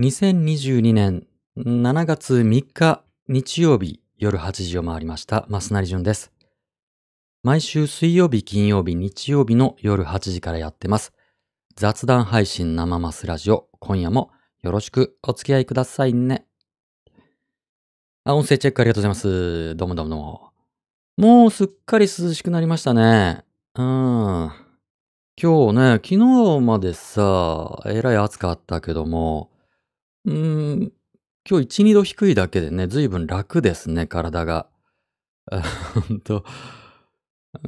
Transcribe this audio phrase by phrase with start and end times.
[0.00, 1.26] 2022年
[1.56, 6.30] 7月3日日曜日夜8時を回りました、増成淳です。
[7.42, 11.12] 毎週水曜日、金曜日、日曜日の夜8時からやってます。
[11.74, 13.66] 雑談配信生マスラジオ。
[13.80, 14.30] 今夜も
[14.62, 16.46] よろしくお付き合いくださいね。
[18.22, 19.74] あ、音声チェックありがとうございます。
[19.74, 20.52] どうもどうもどうも。
[21.16, 23.42] もうすっかり涼しくなりましたね。
[23.74, 24.52] うん。
[25.42, 29.50] 今日ね、昨日までさ、えらい暑かったけども、
[30.28, 30.92] うーん、
[31.48, 34.68] 今日1、2度低いだけでね、ずいぶん楽ですね、体が。
[36.08, 36.44] ほんと。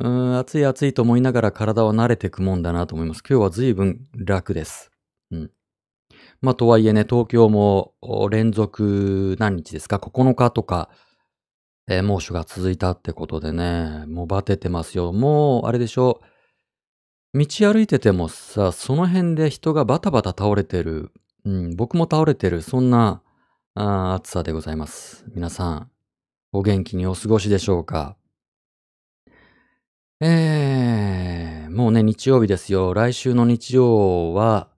[0.00, 3.22] うーん、暑い暑いと思いながら体は慣れてくもんだなと思います。
[3.28, 4.90] 今日はずいぶん楽です。
[5.30, 5.50] うん。
[6.42, 7.94] まあ、とはいえね、東京も
[8.30, 10.90] 連続何日ですか ?9 日とか、
[11.88, 15.12] えー猛暑が続いたってことでね、もうバテてますよ。
[15.12, 16.20] もう、あれでしょ
[17.34, 21.12] 道歩いててもさ、その辺で人がバタバタ倒れてる。
[21.44, 22.62] うん、僕も倒れてる。
[22.62, 23.22] そんな、
[23.74, 25.24] あ暑さでございます。
[25.34, 25.90] 皆さん、
[26.52, 28.16] お元気にお過ごしでしょうか？
[30.20, 32.92] えー、もうね、日曜日ですよ。
[32.92, 34.68] 来週の日曜は、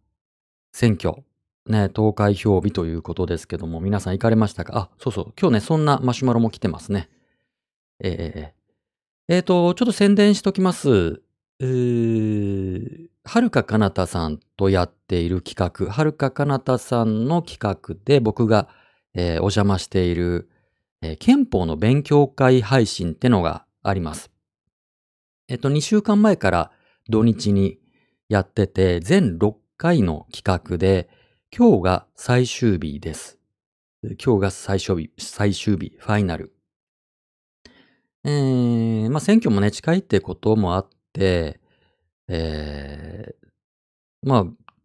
[0.72, 1.24] 選挙。
[1.66, 4.76] ね、投開票日ということですけども、皆さん行かれましたか？
[4.76, 5.32] あ、そうそう。
[5.40, 7.08] 今日ね、そんなマシュマロも来てますね。
[8.00, 10.90] えー、えーと、ちょっと宣伝しときます。
[10.90, 18.68] うーはるかかなたさんとやっている企画、はるかかなたさんの企画で僕が、
[19.14, 20.50] えーお邪魔している、
[21.02, 24.30] えー憲法の勉強会配信ってのがあります。
[25.48, 26.72] えっと、2週間前から
[27.08, 27.78] 土日に
[28.28, 31.08] やってて、全6回の企画で、
[31.56, 33.38] 今日が最終日です。
[34.02, 36.54] 今日が最終日、最終日、ファイナル。
[38.24, 41.60] えー、まあ、選挙もね、近いってこともあって、
[42.28, 44.44] えー、まあ、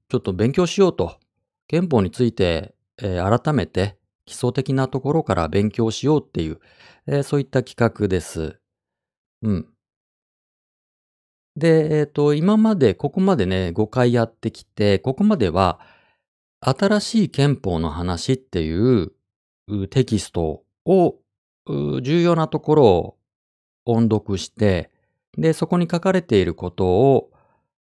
[0.10, 1.20] ちょっと勉強しようと。
[1.68, 6.60] 憲法について、えー改めて基礎的なところから勉強しようっていう、
[7.08, 8.60] えーそういった企画です。
[9.42, 9.68] うん。
[11.58, 15.80] で、えっ、と、今まで、ここまでね、5回やってきて、ここまでは、
[16.62, 19.12] 新しい憲法の話っていう
[19.90, 21.16] テキストを、
[21.66, 23.18] 重要なところを
[23.86, 24.92] 音読して、
[25.38, 27.32] で、そこに書かれていることを、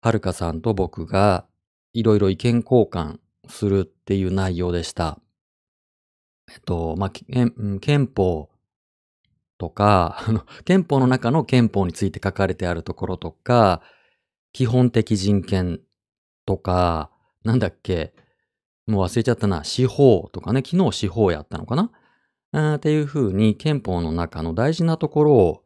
[0.01, 1.45] はるかさんと僕が
[1.93, 5.19] いろいろ意見交換するっていう内容でした。
[6.51, 8.49] えっと、まあ、憲法
[9.57, 13.81] とか、 あの、憲法の中の憲法について書かれてあるところとか、
[14.53, 15.81] 基本的人権
[16.45, 17.11] とか、
[17.43, 18.13] なんだっけ、
[18.87, 21.75] もう忘れちゃったな、司法とかね、昨日司法やったのか
[22.51, 22.75] な？
[22.75, 25.63] っていう風に憲法の中の大事なところを、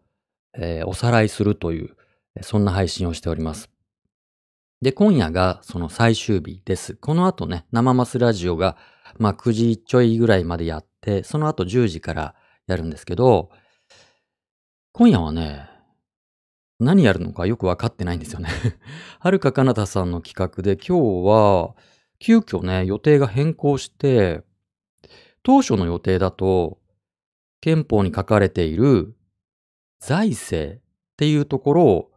[0.57, 1.95] えーおさらいするという、
[2.41, 3.69] そんな配信をしております。
[4.81, 6.95] で、今夜がその最終日です。
[6.95, 8.77] この後ね、生マスラジオが、
[9.17, 12.35] まあ9時ちょいぐらいまでやって、その後10時から
[12.67, 13.49] やるんですけど、
[14.91, 15.69] 今夜はね、
[16.79, 18.49] 何やるのかよくわかってないんですよね。
[19.19, 21.75] はるかかなたさんの企画で今日は、
[22.19, 24.43] 急遽ね、予定が変更して、
[25.43, 26.79] 当初の予定だと、
[27.61, 29.15] 憲法に書かれている
[29.99, 30.81] 財政っ
[31.17, 32.11] ていうところを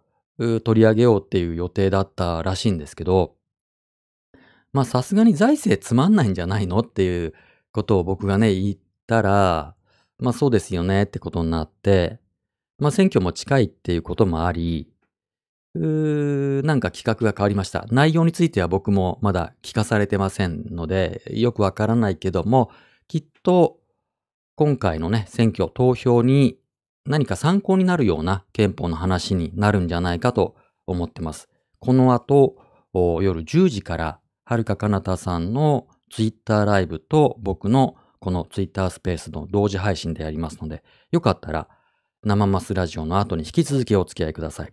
[0.61, 3.37] 取り上げようっていう予定だったらしいんですけど、
[4.73, 7.35] まあさすがに財政つまんないんじゃないのっていう
[7.73, 9.75] ことを僕がね言ったら、
[10.19, 12.21] まあそうですよねってことになって、
[12.79, 14.93] まあ選挙も近いっていうこともあり、
[15.75, 17.87] うーなんか企画が変わりました。
[17.91, 22.71] 内容については僕もまだ聞かされてませんので、よくわからないけども、
[23.07, 23.79] きっと
[24.55, 26.58] 今回のね、選挙、投票に
[27.09, 31.49] 何か参考になるような憲法の話になるんじゃないかと思ってます。
[31.81, 32.57] この後、
[32.95, 41.69] 夜10時から、はるかかなたさんのツイッターライブと僕のこのツイッタースペースの同時配信でやりますので、よかったら
[42.25, 44.73] 生マスラジオの後に引き続きお付き合いください。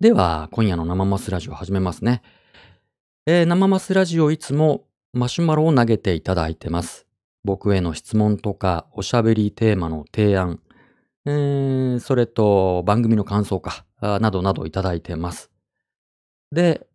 [0.00, 2.22] では、今夜の生マスラジオ始めますね。
[3.26, 7.06] えー生マスラジオいつもマシュマロを投げていただいてます。
[7.44, 10.60] 僕への質問とかおしゃべりテーマの提案、
[11.30, 15.50] えーそれと番組の感想か、などなどいただいてます。
[16.52, 16.86] で、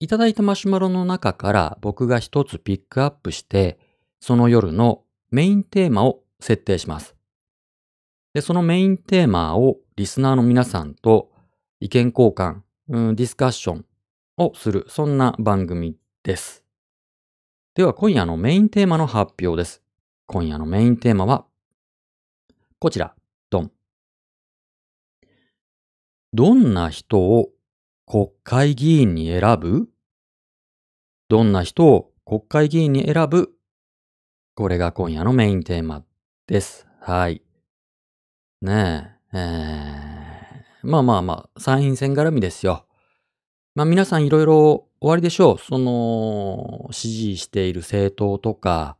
[0.00, 3.78] いただいたマシュマロの中から僕が一つピックアップして、
[4.20, 7.14] その夜のメインテーマを設定します。
[8.34, 11.30] で、そのメインテーマをリスナーの皆さんと
[11.78, 13.84] 意見交換、うんディスカッション
[14.38, 16.64] をする、そんな番組です。
[17.74, 19.82] では今夜のメインテーマの発表です。
[20.26, 21.44] 今夜のメインテーマは、
[22.80, 23.14] こちら、
[23.50, 23.72] ドン。
[26.32, 27.50] どんな人を
[28.06, 29.88] 国会議員に選ぶ？
[31.28, 33.50] どんな人を国会議員に選ぶ、
[34.54, 36.04] これが今夜のメインテーマ
[36.46, 36.86] です。
[37.00, 37.42] はい。
[38.60, 42.86] ねえ、えー、まあまあまあ、参院選絡みですよ。
[43.74, 45.58] まあ皆さんいろいろ終わりでしょう。
[45.58, 48.96] その、支持している政党とか、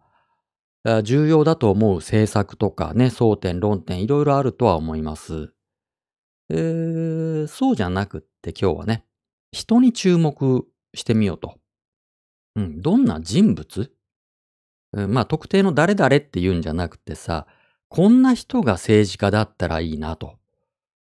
[1.02, 5.52] 重要だと思う政策とかね、争点、論点、いろいろあるとは思います。
[6.50, 9.05] えー、そうじゃなくって今日はね、
[9.52, 11.58] 人に注目してみようと。
[12.56, 13.93] うん、どんな人物？
[14.94, 17.46] うんまあ特定の誰々って言うんじゃなくてさ、
[17.88, 20.38] こんな人が政治家だったらいいなと。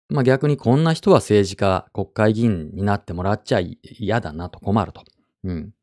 [0.10, 5.04] まあ逆にこんな人は政治家、国会議員になってもらっちゃ嫌だなと困ると。
[5.44, 5.74] うん。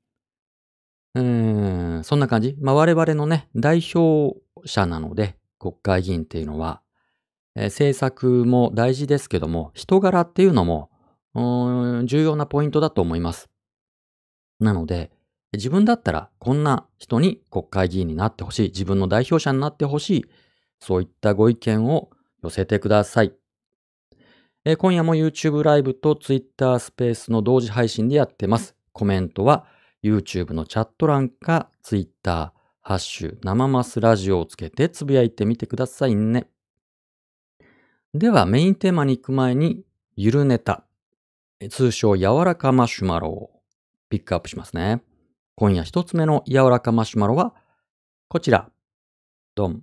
[1.19, 2.57] うん、そんな感じ。
[2.61, 6.81] まあ我々のね、代表者なので、国会議員っていうのは、
[7.57, 10.91] えー政策も大事ですけども、人柄っていうのも、
[11.35, 13.49] うん重要なポイントだと思います。
[14.61, 15.11] なので、
[15.53, 20.25] 自分だったらこんな人に国会議員になってほしい、自分の代表者になってほしい、
[20.79, 22.11] そういったご意見を
[22.45, 23.33] 寄せてください。
[24.65, 28.77] えー今夜も YouTube ライブと Twitter スペースの同時配信でやってます。
[28.93, 29.67] コメントは
[30.03, 36.49] YouTube のチャット欄か Twitter、ハッシュ、生マスラジオをつけてつぶやいてみてくださいね。
[38.15, 39.85] ではメインテーマに行く前に、
[40.17, 40.85] ゆるネタ、
[41.71, 43.63] 通称柔らかマシュマロを
[44.09, 45.03] ピックアップしますね。
[45.57, 47.55] 今夜一つ目の柔らかマシュマロは、
[48.29, 48.71] こちら。
[49.55, 49.83] ドン。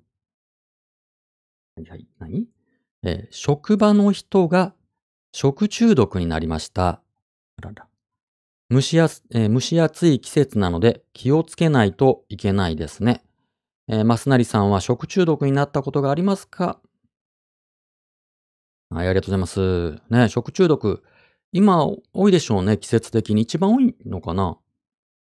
[1.76, 2.48] はいはい、何？
[3.04, 4.74] えー職場の人が
[5.34, 6.88] 食中毒になりました。
[6.88, 7.02] あ
[7.62, 7.88] らら
[8.72, 13.24] 蒸しや、えー蒸し暑い季節なので気をつけないといけないですね。
[13.88, 16.80] えー、マスナリさんは食中毒になったことがありますか？
[18.90, 20.02] はい、ありがとうございます。
[20.10, 21.04] ね、食中毒。
[21.52, 23.44] 今多いでしょうね、季節的に。
[23.44, 24.58] 一番多いのかな？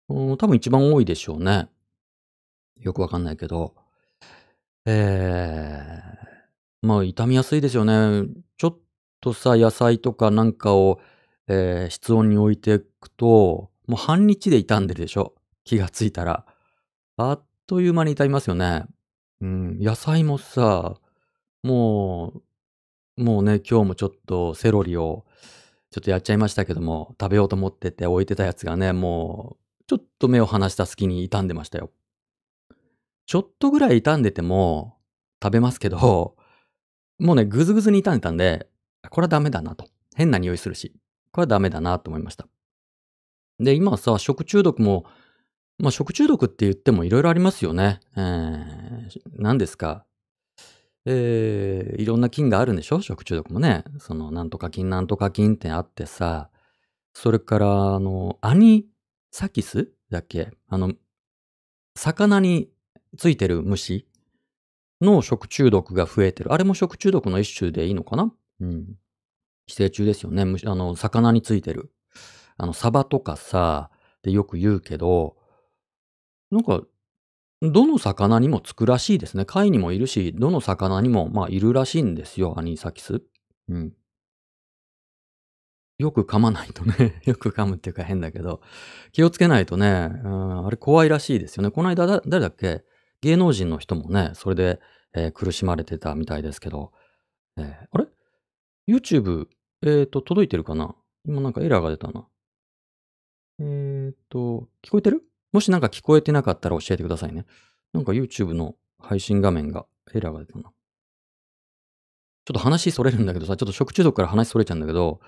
[0.09, 1.69] うん、多分一番多いでしょうね。
[2.79, 3.73] よくわかんないけど。
[4.85, 8.27] えー、まあ、傷みやすいですよね。
[8.57, 8.77] ちょっ
[9.21, 10.99] とさ、野菜とかなんかを、
[11.47, 15.33] えー室温に置いてくと、もう半日で傷んでるでしょ？
[15.63, 16.45] 気がついたら。
[17.17, 18.85] あっという間に傷みますよね。
[19.41, 20.95] うん、野菜もさ、
[21.63, 22.33] も
[23.17, 25.25] う、もうね、今日もちょっとセロリを
[25.91, 31.91] ちょっとやっちゃいましたけども、食べようと思ってて置いてたやつがね、もう、ちょっと目を離した隙に傷んでましたよ。
[33.25, 34.97] ちょっとぐらい傷んでても
[35.41, 36.35] 食べますけど、
[37.19, 38.67] もうね、ぐずぐずに傷んでたんで、
[39.09, 39.87] これはダメだなと。
[40.15, 40.95] 変な匂いするし、
[41.31, 42.47] これはダメだなと思いました。
[43.63, 45.05] で、今さ、食中毒も、
[45.79, 47.99] まあ、食中毒って言ってもいろいろありますよね。
[48.15, 50.05] えー、何ですか？
[51.05, 53.01] えー、いろんな菌があるんでしょ？
[53.01, 53.83] 食中毒もね。
[53.99, 56.49] その、なんとか菌、なんとか菌ってあってさ、
[57.13, 58.85] それから、あの、アニ
[59.31, 59.89] サキス？
[60.09, 60.51] だっけ？
[60.69, 60.93] あの、
[61.95, 62.69] 魚に
[63.17, 64.07] ついてる虫？
[65.01, 66.53] の食中毒が増えてる。
[66.53, 68.33] あれも食中毒の一種でいいのかな？
[68.61, 68.95] うん。
[69.65, 70.45] 寄生虫ですよね。
[70.45, 71.91] 虫あの、魚についてる。
[72.63, 75.35] あの、サバとかさ、でよく言うけど、
[76.49, 76.81] なんか、
[77.61, 79.43] どの魚にもつくらしいですね。
[79.43, 83.21] 貝にもいるし、どの魚にも、まあ、いるらしいんですよ、アニサキス。
[83.67, 83.93] うん。
[85.97, 88.61] よく噛まないとね、 よく噛むっていうか変だけど、
[89.11, 91.71] 気をつけないとね、うん、あれ怖いらしいですよね。
[91.71, 92.85] この間だ、誰だっけ？
[93.19, 94.79] 芸能人の人もね、それで、
[95.13, 96.93] えー苦しまれてたみたいですけど、
[97.57, 98.07] えーあれ
[98.87, 99.47] ?YouTube、
[99.85, 100.95] えっ、と、届いてるかな？
[101.25, 102.25] 今なんかエラーが出たな。
[103.59, 105.23] えっ、と、聞こえてる？
[105.51, 107.45] もしなんか聞こえてなかったら教えてくださいね。
[107.93, 110.63] なんか YouTube の配信画面がエラーが出たな。
[110.63, 115.21] ちょっと話それるんだけどさ、ちょっと食中毒から話それちゃうんだけど、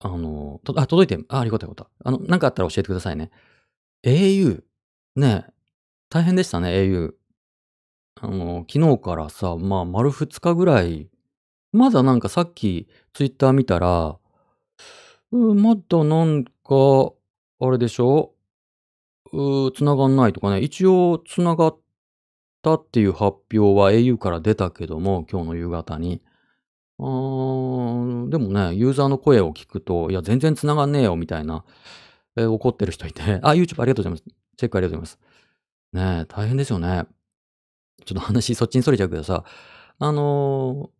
[0.00, 1.24] あの、とあ、届いて。
[1.28, 2.08] あ、ありがとうよかった。
[2.08, 3.30] あの、なんかあったら教えてくださいね。
[4.04, 4.62] au。
[5.16, 5.46] ね、
[6.08, 7.14] 大変でしたね、au。
[8.20, 11.10] あの、昨日からさ、まあ、丸2日ぐらい、
[11.72, 14.18] まだなんかさっきツイッター見たら、
[15.32, 17.12] うん、まだなんか、
[17.66, 18.34] あれでしょ？
[19.32, 20.60] う、繋がんないとかね。
[20.60, 21.78] 一応繋がっ
[22.62, 26.22] たっていう発表は au から出たけども、今日の夕方に。
[27.00, 31.64] あーんでもね、ユーザーの声を聞くと、いや、全然繋がんねえよ、みたいな、
[32.36, 34.24] えー怒ってる人いて、あ、YouTube ありがとうございます。
[34.56, 35.18] チェックありがとうございます。
[35.92, 37.04] ねえ、大変ですよね。
[38.04, 39.44] ちょっと話そっちにそれちゃうけどさ、
[39.98, 40.90] あのー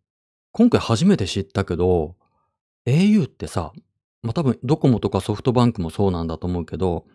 [0.51, 2.15] 今回初めて知ったけど、
[2.85, 3.71] au ってさ、
[4.21, 7.05] まあ、多分ドコモとかソフトバンクもそうなんだと思うけど、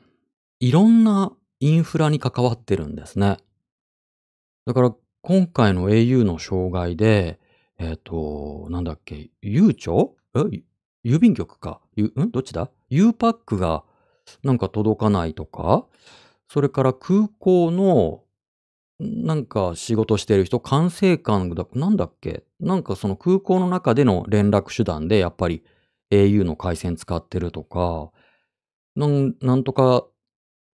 [0.60, 3.36] いろんなインフラに関わってるんですね。
[4.66, 7.38] だから今回の au の障害で、
[7.78, 10.62] えっ、と、なんだっけ、ゆうちょえ？
[11.04, 11.80] 郵便局か？
[11.96, 12.30] ゆん？
[12.30, 13.84] どっちだ ?U パックが
[14.42, 15.86] なんか届かないとか、
[16.48, 18.22] それから空港の、
[19.00, 22.44] なんか仕事してる人、管制官だ、なんだっけ？
[22.60, 25.62] なんかその空港の中での連絡手段でやっぱり
[26.10, 28.10] au の回線使ってるとか、
[28.96, 30.06] なんなんとか、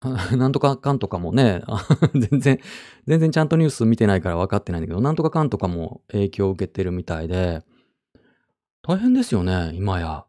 [0.37, 1.63] なんとかかんとかもね、
[2.15, 2.61] 全然、
[3.07, 7.63] 全然ちゃんとニュース見てないから分かってないんだけど、なんとかかんとかも影響を受けてるみたいで、
[8.83, 10.25] 大変ですよね、今や。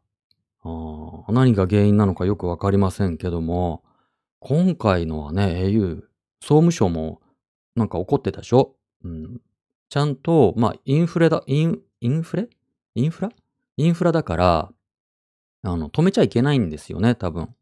[0.63, 3.83] あ何が原因なのかよくわかりませんけども、
[4.39, 6.01] 今回のはね、au、
[6.41, 7.21] 総務省も
[7.75, 8.75] なんか怒ってたでしょ？
[9.03, 9.41] うん。
[9.89, 12.49] ちゃんと、まあ、インフレだ、イン、インフレ？
[12.95, 13.29] インフラ？
[13.77, 14.71] インフラだから、
[15.63, 17.53] あの、止めちゃいけないんですよね、多分。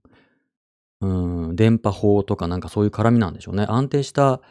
[1.01, 1.07] う
[1.51, 3.65] ん、電波法とかなんかそういう絡みなんでしょうね。
[3.67, 4.41] 安定した、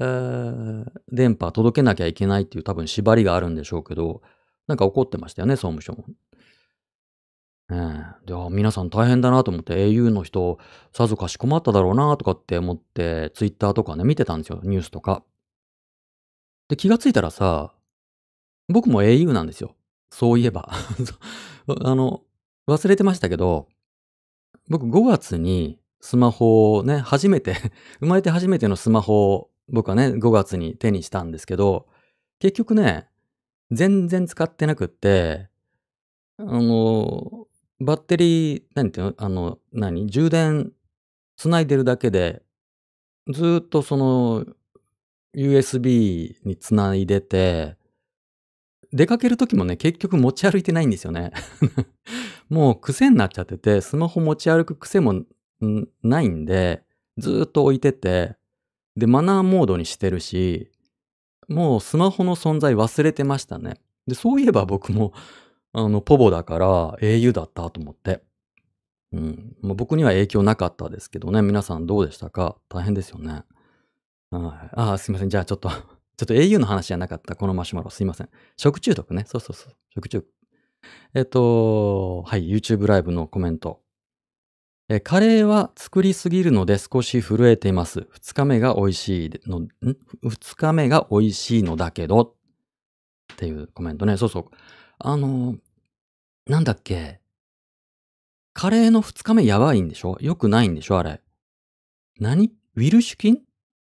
[0.00, 4.22] えー電波届けなきゃいけないっていう多分縛りがあるんでしょうけど、
[4.68, 6.04] なんか怒ってましたよね、総務省も。
[7.70, 10.58] ええで、あ皆さん大変だなと思って au の人、
[10.92, 15.22] さぞかし困っただろうなとかって思って、ツイッターとかね、見てたんですよ、ニュースとか。
[16.68, 17.72] で、気がついたらさ、
[18.68, 19.74] 僕も au なんですよ。
[20.10, 20.70] そういえば。
[21.84, 22.22] あの、
[22.68, 23.66] 忘れてましたけど、
[24.68, 27.56] 僕5月にスマホをね、初めて、
[28.00, 31.86] 生まれて初めてのスマホを僕はね、5月に手にしたんですけど、
[32.38, 33.08] 結局ね、
[33.70, 35.48] 全然使ってなくって、
[36.36, 37.46] あの、
[37.80, 40.72] バッテリー、何ていうのあの、何充電
[41.36, 42.42] 繋いでるだけで、
[43.32, 44.46] ずーっとその、
[45.34, 47.76] USB に繋いでて、
[48.92, 51.32] 出かける時もね、結局持ち歩いてないんですよね。
[52.48, 55.24] もう癖になっちゃってて、スマホ持ち歩く癖も
[56.02, 56.84] ないんで、
[57.18, 58.36] ずっと置いてて、
[58.96, 60.70] で、マナーモードにしてるし、
[61.48, 63.80] もうスマホの存在忘れてましたね。
[64.06, 65.12] で、そういえば僕も、
[65.72, 68.22] あの、ポボだから au だったと思って。
[69.12, 69.56] うん。
[69.62, 71.42] まあ、僕には影響なかったですけどね。
[71.42, 72.56] 皆さんどうでしたか？
[72.68, 73.44] 大変ですよね。
[74.30, 74.70] はい。
[74.74, 75.30] ああ、すいません。
[75.30, 75.70] じゃあちょっと、
[76.18, 77.36] ちょっと au の話じゃなかった。
[77.36, 77.90] このマシュマロ。
[77.90, 78.28] すいません。
[78.56, 79.24] 食中毒ね。
[79.26, 79.72] そうそうそう。
[79.94, 80.26] 食中毒。
[81.14, 82.50] えっと、はい。
[82.50, 83.80] YouTube ライブのコメント。
[84.88, 88.08] え、カレーは作りすぎるので少し震えています。
[88.10, 89.68] 二日目が美味しいの、ん？
[90.22, 92.20] 二日目が美味しいのだけど、
[93.32, 94.16] っていうコメントね。
[94.16, 94.44] そうそう。
[94.98, 95.56] あの、
[96.46, 97.20] なんだっけ。
[98.54, 100.16] カレーの二日目やばいんでしょ？
[100.20, 100.98] 良くないんでしょ？
[100.98, 101.20] あれ。
[102.18, 102.50] 何？
[102.74, 103.42] ウィルシュ菌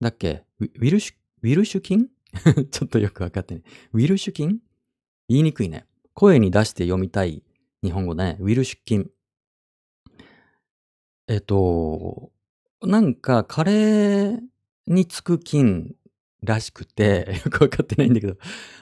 [0.01, 0.43] だっけ？
[0.59, 2.07] ウィルシュ、ウィルシュ菌
[2.71, 3.63] ちょっとよくわかってない。
[3.93, 4.59] ウィルシュ菌
[5.27, 5.85] 言いにくいね。
[6.13, 7.43] 声に出して読みたい
[7.83, 8.37] 日本語だね。
[8.39, 9.09] ウェルシュ菌。
[11.27, 12.31] えっと、
[12.81, 14.39] なんかカレー
[14.87, 15.95] につく菌
[16.43, 18.37] らしくて、 よくわかってないんだけど。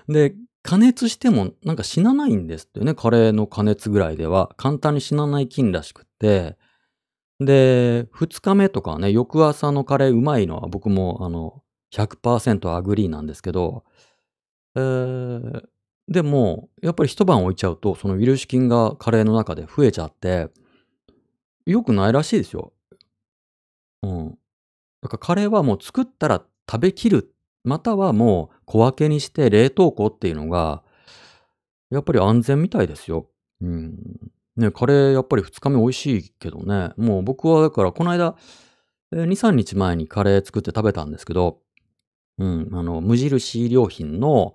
[0.08, 2.94] で、加熱してもなんか死なないんですってね。
[2.96, 4.54] カレーの加熱ぐらいでは。
[4.58, 6.58] 簡単に死なない菌らしくて。
[7.40, 13.84] で、二日目とかね、翌朝のカレーうまいのは僕もあの、100% agree なんですけど、
[14.76, 15.64] えー、
[16.08, 20.50] でも、やっぱり一晩置いちゃうと、そのウィルシュ菌がカレーの中で増えちゃって、
[21.66, 22.74] 良くないらしいですよ。
[24.04, 24.38] うん。
[25.02, 27.34] だからカレーはもう作ったら食べきる。
[27.64, 30.84] またはもう小分けにして冷凍庫っていうのが、
[31.90, 33.30] やっぱり安全みたいですよ。
[33.62, 33.98] うん。
[34.56, 36.92] ね、カレーやっぱり2日目美味しいけどね。
[36.96, 38.36] もう僕はだからこの間、
[39.12, 41.60] 2、3日前にカレー作って食べたんですけど、
[42.40, 44.54] うん、あの、無印良品の、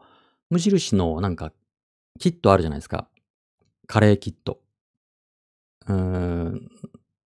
[0.50, 1.52] 無印のなんか、
[2.18, 3.08] キットあるじゃないですか。
[3.86, 4.60] カレーキット。
[5.88, 6.68] うーん、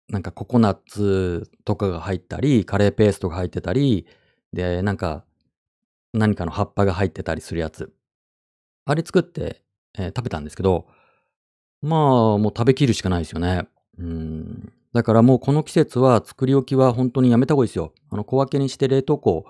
[0.09, 4.05] なんかココナッツとかが入ったり、カレーペーストが入ってたり、
[4.53, 5.23] で、なんか、
[6.13, 7.93] 何かの葉っぱが入ってたりするやつ。
[8.85, 9.63] あれ作って、
[9.97, 10.87] えー食べたんですけど、
[11.81, 13.67] まあ、もう食べきるしかないですよね。
[13.97, 14.73] うん。
[14.93, 17.93] だからもうこの季節は作り置きは本当にやめた方がいいですよ。
[18.09, 19.45] あの、小分けにして冷凍庫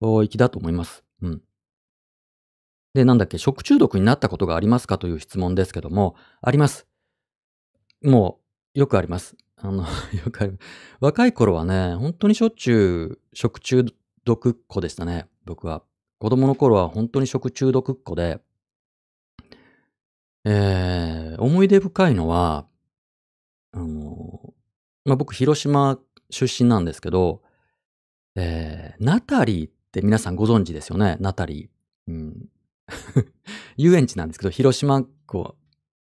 [0.00, 1.04] 行きだと思います。
[1.22, 1.42] うん。
[2.94, 6.86] で、なんだっけ、食中毒になったことがありますかという質問ですけども、あります。
[8.02, 8.40] も
[8.74, 9.36] う、よくあります。
[9.56, 9.84] あの、
[10.24, 10.58] よくある。
[11.00, 13.84] 若い頃はね、本当にしょっちゅう食中
[14.24, 15.82] 毒っ子でしたね、僕は。
[16.18, 18.40] 子供の頃は本当に食中毒っ子で、
[20.44, 22.66] えー、思い出深いのは、
[23.72, 24.54] あの、
[25.04, 25.98] まあ、僕、広島
[26.30, 27.42] 出身なんですけど、
[28.36, 32.12] えー、ナタリーって皆さんご存知ですよね、ナタリー。
[32.12, 32.48] うん、
[33.76, 35.64] 遊園地なんですけど、広島、こう、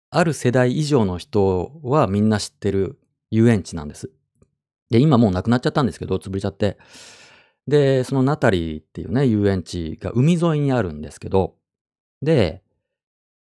[0.09, 2.99] ある世代以上の人はみんな知ってる
[3.31, 4.11] 遊園地なんです。
[4.89, 6.77] で、今もうなくなっちゃったんですけど、潰れちゃって。
[7.67, 11.55] で、そのナタリーっていうね、遊園地が海沿いにあるんですけど、
[12.21, 12.63] で、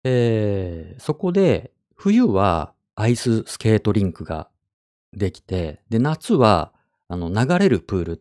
[0.05, 4.49] えーそこで、冬はアイススケートリンクが
[5.13, 6.73] できて、で、夏は、
[7.09, 8.21] あの、流れるプールっ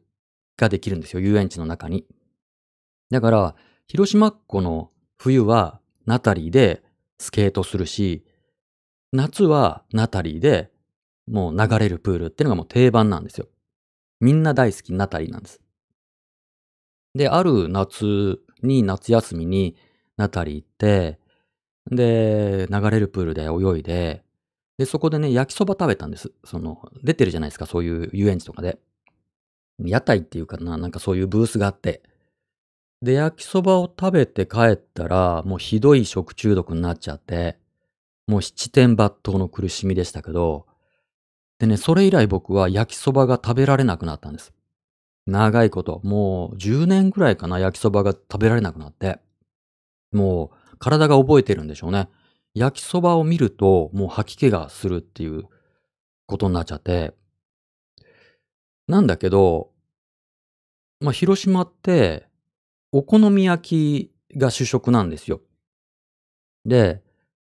[0.60, 2.06] ができるんですよ、遊園地の中に。
[3.10, 3.56] だから、
[3.88, 6.84] 広島っ子の冬はナタリーで
[7.18, 8.24] スケートするし、
[9.12, 10.72] 夏はナタリーで
[11.28, 13.48] もう流れるプールっていうのがもう定番なんですよ。
[14.20, 15.60] みんな大好きナタリーなんです。
[17.16, 19.76] で、ある夏に夏休みに
[20.18, 21.20] ナタリー行って、
[21.92, 24.24] で、流れるプールで泳いで、
[24.78, 26.32] で、そこでね、焼きそば食べたんです。
[26.46, 28.80] その、出てるじゃないですか、そういう遊園地とかで。
[29.80, 32.02] 屋台っていうかな、なんかそういうブースがあって。
[33.02, 37.58] で、焼きそばを食べて帰ったら、もうひどい食中毒になっちゃって、
[38.28, 40.68] もう七点抜刀の苦しみでしたけど、
[41.60, 44.54] でね、それ以来僕は焼きそばが食べられなくなったんです。
[45.28, 49.20] 長いこと、もう10年ぐらいかな、焼きそばが食べられなくなって。
[50.12, 52.10] もう体が覚えてるんでしょうね。
[52.54, 55.44] 焼きそばを見ると、もう吐き気がするっていう
[56.26, 57.14] ことになっちゃって。
[58.90, 59.70] なんだけど、
[61.00, 62.28] まあ、広島って、
[62.92, 65.42] お好み焼きが主食なんですよ。
[66.66, 67.04] で、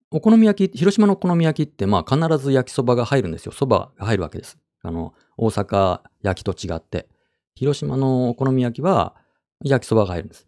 [0.09, 3.51] お好み焼き、広島のお好み焼きって、まあ必ず焼きそばが入るんですよ。
[3.51, 4.57] そばが入るわけです。
[4.81, 7.07] あの、大阪焼きと違って。
[7.53, 9.15] 広島のお好み焼きは
[9.63, 10.47] 焼きそばが入るんです。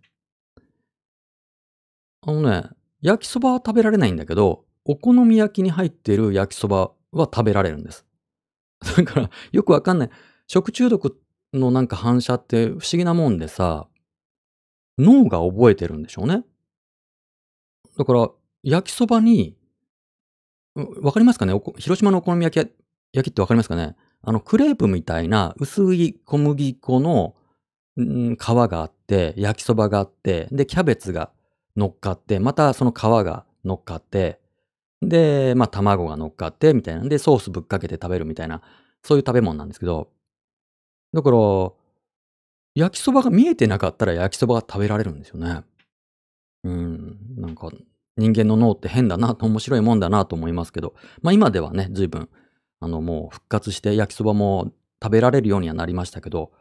[2.24, 2.64] あのね、
[3.02, 8.04] 焼きそばは食べられないんだけど、お好み焼きに入っている焼きそばは食べられるんです。
[8.98, 10.10] だから、よくわかんない。
[10.48, 11.20] 食中毒
[11.54, 13.88] のなんか反射って不思議なもんでさ、
[14.98, 16.44] 脳が覚えてるんでしょうね。
[17.98, 18.30] だから、
[18.64, 19.56] 焼きそばに、
[20.76, 21.54] わかりますかね？
[21.78, 22.72] 広島のお好み焼き、
[23.14, 23.96] 焼きってわかりますかね？
[24.22, 27.36] あの、クレープみたいな薄い小麦粉の、
[28.00, 31.32] ん皮があって、焼きそばがあって、で、キャベツが
[31.76, 34.40] 乗っかって、またその皮が乗っかって、
[35.02, 37.04] で、まあ卵が乗っかって、みたいな。
[37.08, 38.62] で、ソースぶっかけて食べるみたいな、
[39.04, 40.12] そういう食べ物なんですけど、
[41.14, 41.38] だから、
[42.76, 45.64] 焼きそばが見えてなかったら焼きそばが食べられるんですよね。
[46.64, 47.72] うん、なんか
[48.18, 52.30] 人間の脳って変だなと面白いもんだなと思いますけど、まあ今ではね、随分、
[52.80, 56.52] あのもう復活して焼きそばも食べられるようにはなりましたけど、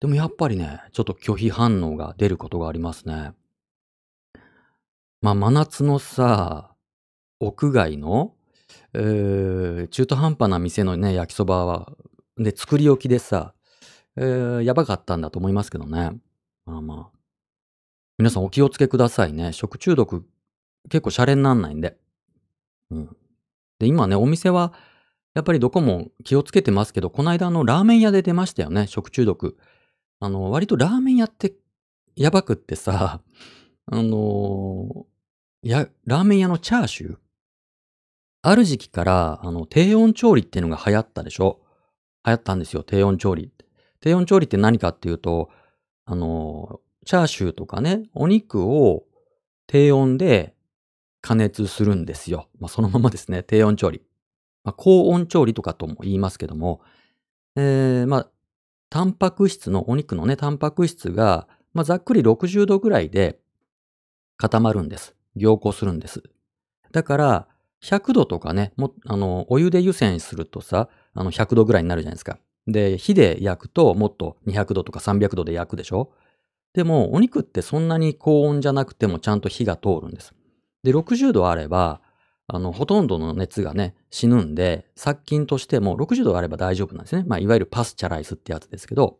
[0.00, 3.32] でもやっぱりね、ちょっと拒否反応が出ることがありますね。
[5.20, 6.74] まあ真夏のさ、
[7.40, 8.34] 屋外の、
[8.94, 11.92] えー中途半端な店のね、焼きそばは、
[12.36, 13.54] で、作り置きでさ、
[14.20, 16.12] えーやばかったんだと思いますけどね。
[16.66, 17.18] まあまあ。
[18.18, 19.52] 皆さんお気をつけくださいね。
[19.52, 20.26] 食中毒
[20.90, 21.96] 結構シャレになんないんで。
[22.90, 23.16] うん。
[23.78, 24.72] で、今ね、お店は
[25.34, 29.56] やっぱりどこも気をつけてますけど、この間あのラーメン屋で出ましたよね、食中毒。
[30.20, 31.54] あの、割とラーメン屋って
[32.16, 33.20] やばくってさ、
[33.86, 35.06] あの
[35.62, 37.18] や、ラーメン屋のチャーシュー？
[38.42, 41.60] ある時期から、あの、低温調理っていうのが流行ったでしょ？
[42.26, 43.64] 流行ったんですよ、低温調理って。
[44.00, 45.50] 低温調理って何かっていうと、
[46.04, 49.04] あの、チャーシューとかね、お肉を
[49.66, 50.54] 低温で
[51.20, 52.48] 加熱するんですよ。
[52.58, 54.02] まあ、そのままですね、低温調理。
[54.64, 56.80] まあ、高温調理とかとも言いますけども、
[57.56, 58.30] えー、まあ、
[58.90, 63.38] タンパク質の、お肉のね、タンパク質が、まあ、ざっくり60度ぐらいで
[64.36, 65.14] 固まるんです。
[65.36, 66.22] 凝固するんです。
[66.92, 67.48] だから、
[67.82, 72.38] 100度とかね、も、あの、お湯で湯煎するとさ、あの、100度ぐらいになるじゃないですか。
[72.68, 76.12] で、火で焼くともっと200度とか300度で焼くでしょ？
[76.74, 80.34] でも、お肉ってそんなに高温じゃなくてもちゃんと火が通るんです。
[80.84, 82.02] で、60度あれば、
[82.46, 87.24] あの、ほとんどの熱がね、死ぬんで、殺菌としても60度あれば大丈夫なんですね。
[87.26, 89.18] まあ、いわゆるパスチャライスってやつですけど。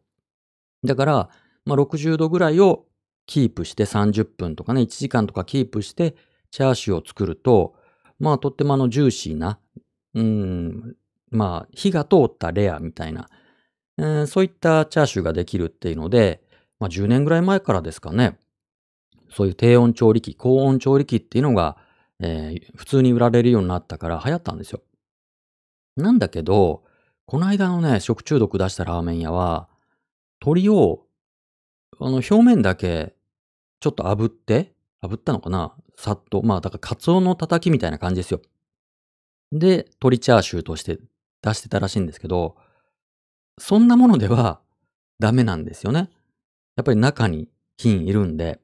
[0.85, 1.31] だから、
[1.65, 2.87] まあ、60度ぐらいを
[3.27, 6.17] キープして30分とかね、1時間とかキープして、
[6.51, 7.75] チャーシューを作ると、
[8.19, 9.59] まあ、とってもあの、ジューシーな、
[10.15, 10.97] うん、
[11.31, 13.29] まあ、火が通ったレアみたいな、
[13.99, 16.43] えーそういったチャーシューができるっていうので、
[16.81, 18.39] まあ、10年ぐらい前からですかね、
[19.31, 21.77] そういう低温調理器、高温調理器っていうのが、
[22.21, 24.83] えー普通に売られるようになったから流行ったんですよ。
[25.97, 26.85] なんだけど、
[27.27, 29.69] この間のね、食中毒出したラーメン屋は、
[30.41, 31.05] 鶏を、
[32.01, 33.15] あの、表面だけ、
[33.81, 35.75] ちょっと炙って、炙ったのかな？
[35.97, 36.43] さっと。
[36.43, 38.41] まあ、だから、カツオのたたきみたいな感じですよ。
[39.53, 40.99] で、鶏チャーシューとして
[41.43, 42.57] 出してたらしいんですけど、
[43.59, 44.61] そんなものでは
[45.19, 46.11] ダメなんですよね。
[46.77, 48.61] やっぱり中に菌いるんで。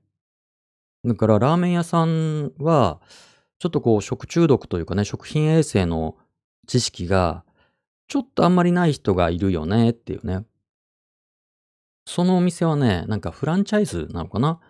[1.05, 3.01] だからラーメン屋さんは、
[3.59, 6.17] ちょっとこう食中毒というかね、食品衛生の
[6.67, 7.45] 知識が、
[8.09, 10.45] ちょっとあんまりない人がいるよねっていうね。
[12.07, 14.61] そのお店はね、なんかフランチャイズなのかな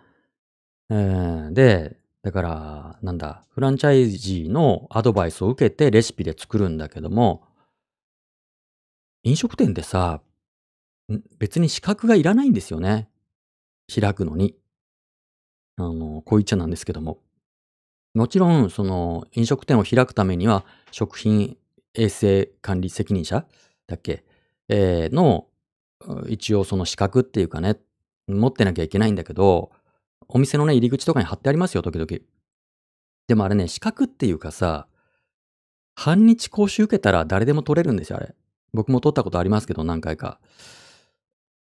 [0.89, 7.43] えーで、だから、なんだ、フランチャイジーのアドバイスを受けてレシピで作るんだけども、
[9.25, 10.21] 飲食店でさ、
[11.39, 13.09] 別に資格がいらないんですよね。
[13.93, 14.55] 開くのに。
[15.77, 17.17] あの、こう言っちゃなんですけども。
[18.13, 21.57] もちろん、その、飲食店を開くためには、食品
[21.95, 23.47] 衛生管理責任者
[23.87, 24.23] だっけ？
[24.69, 25.47] えーの、
[26.29, 27.79] 一応その資格っていうかね、
[28.27, 29.71] 持ってなきゃいけないんだけど、
[30.27, 32.07] お店のね、入り口とかに貼ってありますよ、時々。
[33.27, 34.87] でもあれね、資格っていうかさ、
[35.95, 38.35] 半日講習受けたら誰でも取れるんですよ、あれ。
[38.75, 40.39] 僕も取ったことありますけど、何回か。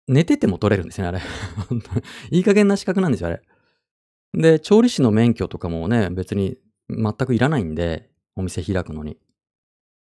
[0.07, 1.19] 寝てても取れるんですね、あれ。
[1.69, 3.41] 本当にいい加減な資格なんですよ、あれ。
[4.33, 6.57] で、調理師の免許とかもね、別に
[6.89, 9.17] 全くいらないんで、お店開くのに。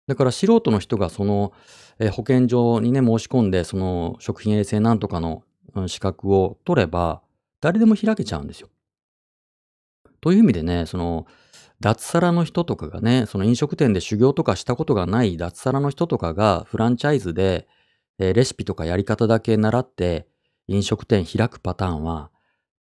[0.07, 1.53] だから素人の人がその、
[1.99, 5.43] えー保健所にね、申し込んで、その食品衛生なんとかの
[5.87, 7.21] 資格を取れば、
[7.61, 8.69] 誰でも開けちゃうんですよ。
[10.21, 11.27] という意味でね、その、
[11.81, 17.67] 脱サラの人とかがね、その飲食店で修行とかしたことがない脱サラの人とかがフランチャイズで、
[18.19, 20.27] えーレシピとかやり方だけ習って
[20.67, 22.31] 飲食店開くパターンは、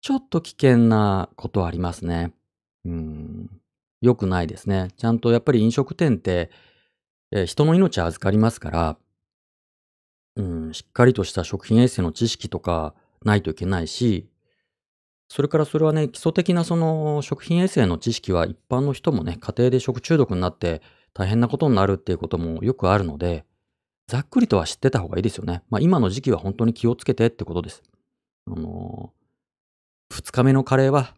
[0.00, 2.32] ちょっと危険なことありますね。
[2.84, 3.60] うん。
[4.00, 4.88] 良くないですね。
[4.96, 6.50] ちゃんとやっぱり飲食店って、
[7.32, 8.98] えー人の命預かりますから、
[10.36, 14.28] うん、しっかりとした食品衛生の知識とかないといけないし、
[15.28, 20.80] それからそれはね、基礎的なその食品衛生の知識は一般の人もね、家庭で食中毒になって
[21.12, 23.44] 大変なことになるっていうこともよくあるので、
[24.06, 25.62] ざっくりとは知ってた方がいいですよね。
[25.68, 27.82] まあ今の時期は本当に気をつけてってことです。
[28.46, 31.14] あのー、二日目のカレーは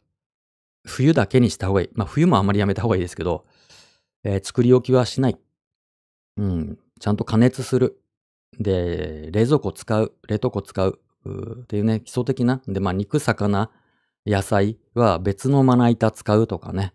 [0.84, 1.90] 冬だけにした方がいい。
[1.92, 3.46] まあ冬もあんまりやめた方がいいですけど、
[4.24, 5.38] えー作り置きはしない。
[6.36, 8.00] うん、ちゃんと加熱する。
[8.58, 11.00] で、冷蔵庫使う、冷凍庫使う、
[11.62, 12.60] っていうね、基礎的な。
[12.66, 13.70] で、まあ肉、魚、
[14.26, 16.92] 野菜は別のまな板使うとかね。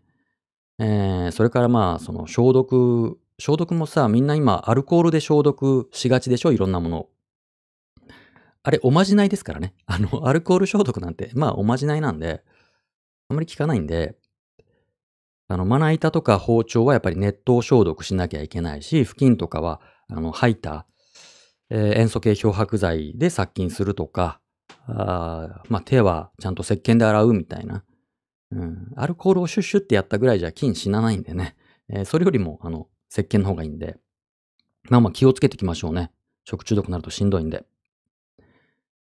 [0.79, 6.51] えーそれからまあ、その消毒、消毒もさ、みんな今アルコールで消毒しがちでしょ？
[6.51, 7.07] いろんなもの。
[8.63, 9.73] あれ、おまじないですからね。
[9.85, 12.43] あの、アルコール消毒なんて、まあ、おまじないなんで、
[13.29, 14.17] あんまり効かないんで、
[15.47, 20.87] あの、まな板とか包丁はやっぱり熱湯消毒しなきゃいけないし、布巾とかは、あの、吐いた、
[21.69, 24.41] えー塩素系漂白剤で殺菌するとか、
[24.87, 27.83] あまあ、手はちゃんと石鹸で洗うみたいな。
[28.51, 31.55] うん、アルコールをシュッシュってやったぐらいじゃ菌死なないんでね。
[31.89, 33.97] えーそれよりも、あの、石鹸の方がいいんで。
[34.89, 36.11] まあまあ気をつけていきましょうね。
[36.43, 37.65] 食中毒になるとしんどいんで。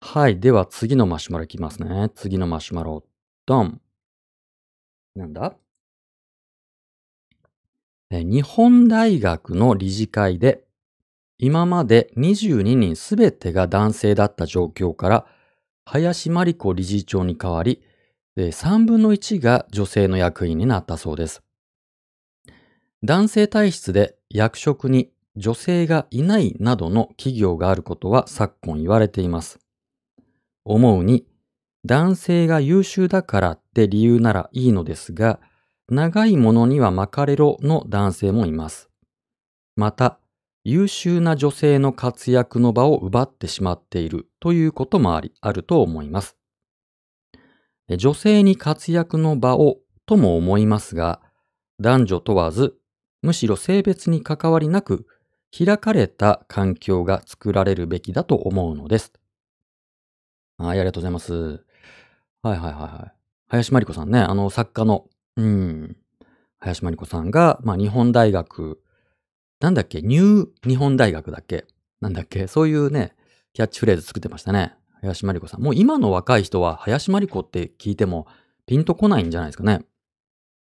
[0.00, 0.38] はい。
[0.38, 2.10] では次のマシュマロいきますね。
[2.14, 3.04] 次のマシュマロ。
[3.46, 3.80] ドン。
[5.16, 5.56] なんだ？
[8.10, 10.64] え日本大学の理事会で、
[11.38, 15.26] 今まで22人すべてが男性だった状況から、
[15.84, 17.82] 林真理子理事長に代わり、
[18.36, 21.42] 3分の1が女性の役員になったそうです。
[23.02, 29.58] 男性体質で役職に女性がいないなどの企業があることは昨今言われています。
[30.64, 31.26] 思うに、
[31.84, 35.38] 男性が優秀だからって理由ならいいのですが、
[35.90, 38.88] 長いものには巻かれろの男性もいます。
[39.76, 40.18] また、
[40.64, 46.38] 優秀な女性の活躍の場を奪ってしまっているということもあり、あると思います。
[47.98, 51.20] 女性に活躍の場をとも思いますが、
[51.80, 52.78] 男女問わず、
[53.20, 55.06] むしろ性別に関わりなく、
[55.56, 59.12] 開かれた環境が作られるべきだと思うのです。
[60.56, 61.34] はい、ありがとうございます。
[61.34, 63.12] はいはいはいはい。
[63.48, 65.04] 林真理子さんね、あの作家の、
[65.36, 65.96] うん、
[66.58, 68.80] 林真理子さんが、まあ日本大学、
[69.64, 71.64] なんだっけ、ニュー日本大学だっけ？
[72.02, 72.48] なんだっけ？
[72.48, 73.16] そういうね、
[73.54, 74.74] キャッチフレーズ作ってましたね。
[75.00, 75.62] 林真理子さん。
[75.62, 78.26] もう今の若い人は林真理子って聞いても
[78.66, 79.80] ピンとこないんじゃないですかね。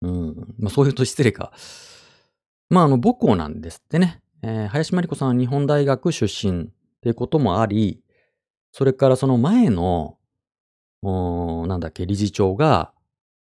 [0.02, 0.54] うん。
[0.60, 1.52] まあそういうと失礼か。
[2.70, 4.22] まああの母校なんですってね。
[4.42, 6.66] えー林真理子さんは日本大学出身っ
[7.00, 8.00] ていうこともあり、
[8.70, 10.16] それからその前の、
[11.02, 12.92] なんだっけ、理事長が、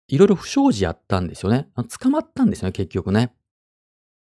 [0.07, 1.67] いろいろ不祥事やったんですよね。
[1.99, 3.33] 捕まったんですよね、結局ね。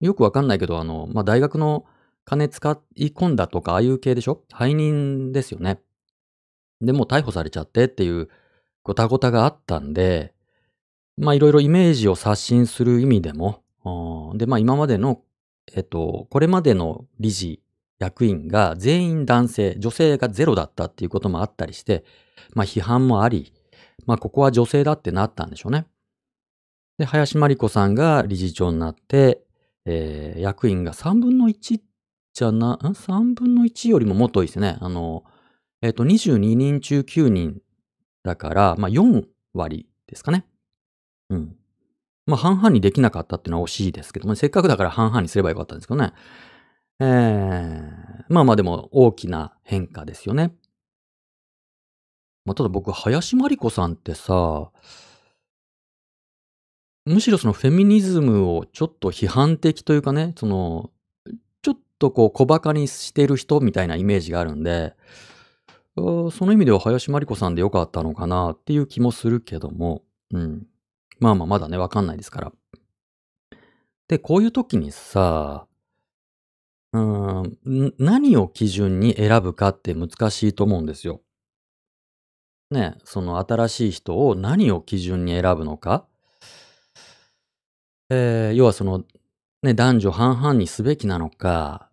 [0.01, 1.87] よくわかんないけど、あの、まあ、大学の
[2.25, 4.43] 金使い込んだとか、ああいう系でしょ？
[4.59, 5.81] 背任ですよね。
[6.81, 8.29] で、もう逮捕されちゃってっていう
[8.83, 10.35] ごたごたがあったんで、
[11.17, 13.63] まあ、いろいろイメージを刷新する意味でも、
[14.37, 15.23] で、まあ、今までの、
[15.75, 17.63] えっと、これまでの理事、
[17.99, 22.05] 役員が全員男性、女性がゼロだったっていうこともあったりして、
[22.53, 23.55] まあ、批判もあり、
[24.05, 25.87] まあ、ここは女性だってなったんでしょうね。
[26.99, 29.41] で、林真理子さんが理事長になって、
[29.87, 31.81] えー役員が3分の1
[32.35, 34.77] じゃな、ん ?3 分の1よりももっと多いですね。
[34.81, 35.25] あの、
[35.81, 37.63] えっ、と、22人中9人
[38.23, 40.45] だから、まあ、4割ですかね。
[41.31, 41.57] うん。
[42.27, 46.13] まあ、半々にできなかったっていうのは惜しいですけども、ねせっかくだから半々にすればよかったんですけどね。
[47.01, 50.55] ええ、まあまあでも大きな変化ですよね。
[52.45, 54.71] まあ、ただ僕、林真理子さんってさ
[57.07, 60.91] むしろそのフェミニズムをちょっと批判的というかね、その、
[61.63, 64.95] ちょっとこう小馬鹿にしてる人みたいなイメージがあるんで、
[65.97, 70.67] その意味では林真理子さんで良かったのかなっていう気もするけども、うん。
[71.21, 72.53] まあまあ、まだね、わかんないですから。
[74.09, 75.67] で、こういう時にさ、
[76.93, 81.23] うー、ん何を基準に選ぶかって難しいと思うんですよ。
[82.71, 86.07] ね、その新しい人を何を基準に選ぶのか。
[88.11, 89.05] ええ、要はその、
[89.63, 91.91] ね、男女半々にすべきなのか、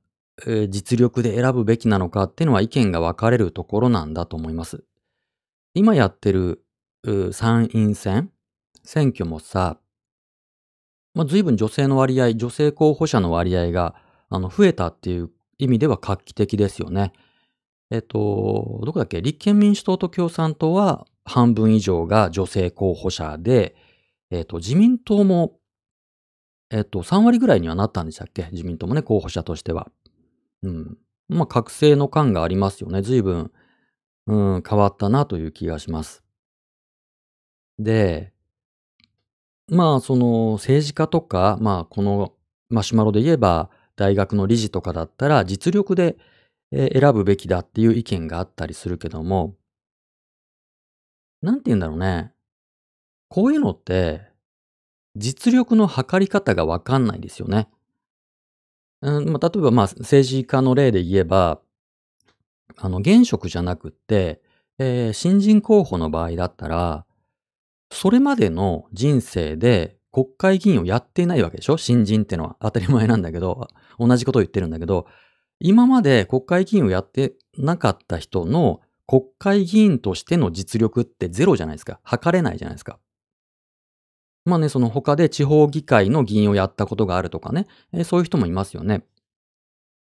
[0.48, 4.84] ええ、実力で選ぶべきなのかっていうのは意見が分かれるところなんだと思います。
[5.74, 6.64] 今やってる、
[7.32, 8.32] 参院選、
[8.84, 9.78] 選挙もさ
[11.14, 13.96] ま、随分女性の割合女性候補者の割合が、
[14.30, 17.14] あの、増えたっていう意味では画期的ですよね。
[17.92, 23.76] えっと、どこだっけ、立憲民主党と共産党は半分以上が女性候補者で、
[24.32, 25.60] えっと、自民党も
[26.70, 28.48] えっと、3割ぐらいにはなったんでしたっけ？
[28.52, 29.92] 自民党もね、候補者としては。
[30.64, 30.98] うん。
[31.30, 33.02] まあ、覚醒の感がありますよね。
[33.02, 33.52] 随分、
[34.28, 36.24] うん、変わったなという気がします。
[37.80, 38.34] で、
[39.68, 42.34] まあ、その、政治家とか、まあ、この
[42.70, 46.18] マシュマロで言えば、大学の理事とかだったら、実力で、
[46.76, 49.56] 選ぶべきだっていう意見があったりするけども
[51.44, 52.34] なんて言うんだろうね。
[53.30, 54.22] こういうのって
[55.16, 57.70] 実力の測り方がわかんないですよね。
[59.02, 61.60] うん、まあ、例えば、まあ、政治家の例で言えば、
[62.78, 64.42] あの、現職じゃなくって、
[64.80, 67.06] ええ、新人候補の場合だったら、
[67.92, 72.56] それまでの人生で国会議員をやっていないわけでしょ、新人ってのは。
[72.60, 73.68] 当たり前なんだけど、
[74.00, 75.06] 同じことを言ってるんだけど、
[75.60, 82.00] 今まで国会議員をやってなかった人の国会議員としての実力ってゼロじゃないですか。
[82.04, 83.00] 測れないじゃないですか。
[84.46, 89.04] まあね、その他で地方議会の議員をやったことがあるとかね、え、そういう人もいますよね。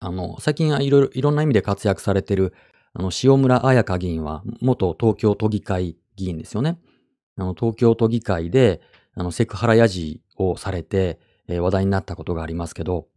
[0.01, 2.55] あの、最近はいろいろいろんな意味で活躍されてる、
[2.95, 6.79] あの、塩村あやか議員は、元東京都議会議員ですよね。
[7.37, 8.81] あの、東京都議会で、
[9.15, 13.09] あの、セクハラやじをされて、え、話題になったことがありますけど、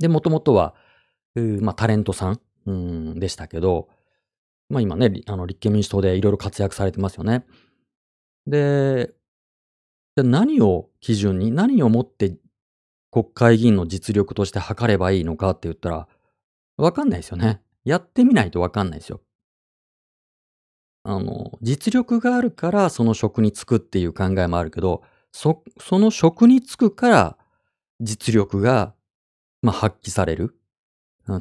[0.00, 0.74] で、もともとは、
[1.36, 3.88] う、ま、タレントさん、うん、でしたけど、
[4.70, 7.46] まあ、今ね、あの、立憲民主党でいろいろ活躍されてますよね。
[8.46, 9.14] で
[10.16, 12.36] じゃ、何を基準に、何をもって
[13.10, 16.08] 国会議員の実力として測ればいいのかって言ったら、
[16.76, 17.60] わかんないですよね。
[17.84, 19.20] やってみないとわかんないですよ。
[21.04, 27.36] あの、実力があるからその職に就くっていう考えもあるけど、そその職に就くから
[28.00, 28.94] 実力が、
[29.62, 30.56] まあ、発揮される。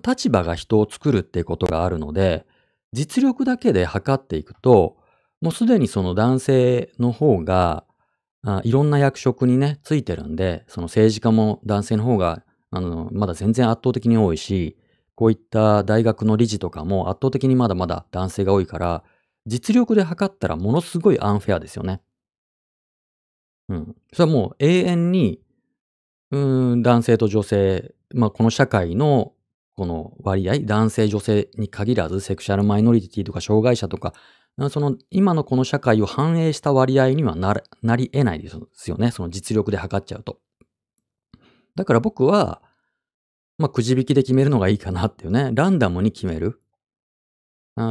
[0.05, 2.45] 立場が人を作るっていうことがあるので、
[2.93, 4.97] 実力だけで測っていくと、
[5.41, 7.85] もうすでにその男性の方が
[8.45, 14.77] あ、いろんな役職にね、ついてるんで、その政治家も男性の方が、あの、まだ全然圧倒的に多いし、
[15.15, 19.03] こういった大学の理事とかも圧倒的にまだまだ男性が多いから、
[19.45, 22.01] 実力で測ったらものすごいアンフェアですよね。
[23.69, 23.95] うん。
[24.13, 25.39] それはもう永遠に、
[26.31, 29.33] うーん、男性と女性、まあ、この社会の
[29.75, 34.13] この割合、男性女性に限らず、セクシャルマイノリティとか障害者とか、
[34.69, 40.39] その、今のこの社会を反映した割合にはななり得ないですよね、その実力で測っちゃうと。
[41.75, 42.61] だから僕は、
[43.57, 46.59] まあ、くじ引きで決めるのがいいかなっていうね、ランダムに決める。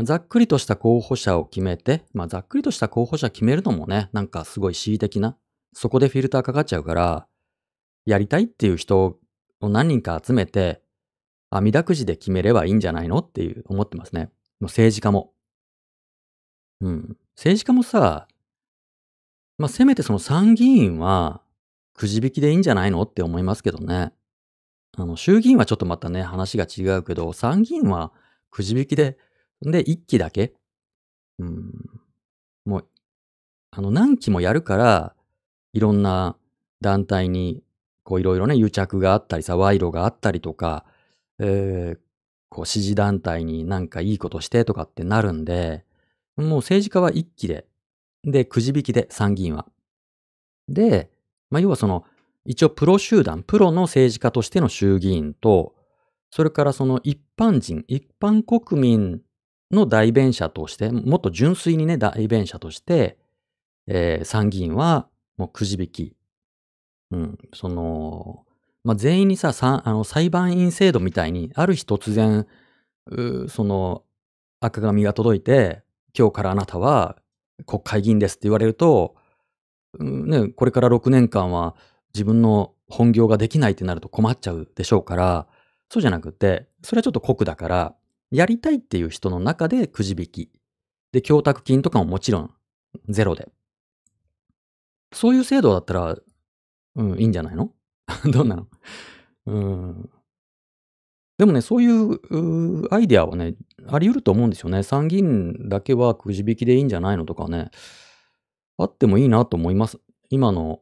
[0.05, 5.37] ざっくりとした候補者を決めて、まあ、ざっくりとした候補者決めるのもね、なんかすごい恣意的な、
[5.73, 7.27] そこでフィルターかかっちゃうから、
[8.05, 9.19] やりたいっていう人
[9.61, 10.82] を何人か集めて、
[11.55, 14.23] あみだくじで決めればいいんじゃないのっていう思ってますね。
[14.23, 15.33] もう政治家も。
[16.81, 17.17] うん。
[17.37, 18.27] 政治家もさ、
[19.59, 21.43] ま、せめてその参議院は、
[21.95, 24.13] くじ引きでいいんじゃないのって思いますけどね。
[24.97, 28.13] あの、衆議院はちょっとまたね、話が違うけど、参議院は
[28.51, 29.19] くじ引きで、
[29.61, 30.55] で1期だけ。
[31.39, 31.73] うん。
[32.65, 32.89] もう、
[33.73, 35.15] あの、何期もやるから、
[35.75, 36.37] いろんな
[36.81, 37.63] 団体に、
[38.05, 40.87] こういろいろね、癒着があったりさ、賄賂があったりとか、
[41.43, 42.01] ええ、
[42.49, 45.85] こう支持団体になんかいいことしてとかってなるんで
[46.37, 47.67] もう政治家は1期で、
[48.25, 49.67] で、くじ引きで、参議院は。
[50.69, 51.11] で、
[51.51, 52.05] まあ、要はその、
[52.45, 55.75] 一応プロ集団、プロの政治家としての衆議院と、
[56.31, 59.21] それからその一般人、一般国民
[59.71, 63.19] の代弁者として、もっと純粋にね、代弁者として、
[63.87, 66.17] ええ、参議院はもうくじ引き。
[67.11, 68.47] うん、その、
[68.85, 69.53] まあ、全員にさ、
[69.85, 72.47] あの裁判員制度みたいに、ある日突然、
[73.49, 74.05] その
[74.61, 75.83] 赤紙が届いて、
[76.17, 77.17] 今日からあなたは
[77.67, 79.15] 国会議員ですって言われると、
[79.99, 81.77] ね、これから6年間は
[82.15, 85.47] 自分の本業ができないってなると困っちゃうでしょうから、
[85.89, 87.95] そうじゃなくて、それはちょっと酷だから、
[88.31, 90.51] やりたいっていう人の中でくじ引き。
[91.13, 92.51] で、供託金とかももちろん
[93.09, 93.49] ゼロで。
[95.13, 96.17] そういう制度だったら、
[96.97, 97.71] うん、いいんじゃないの？
[98.33, 98.67] どうなの？
[99.47, 100.11] うん。
[101.39, 103.55] でもね、そういうアイデアはね、
[103.89, 104.83] あり得ると思うんですよね。
[104.83, 107.71] 参議院だけはくじ引きでいいんじゃないのとかね、
[108.79, 109.99] あってもいいなと思います。
[110.31, 110.81] 今の、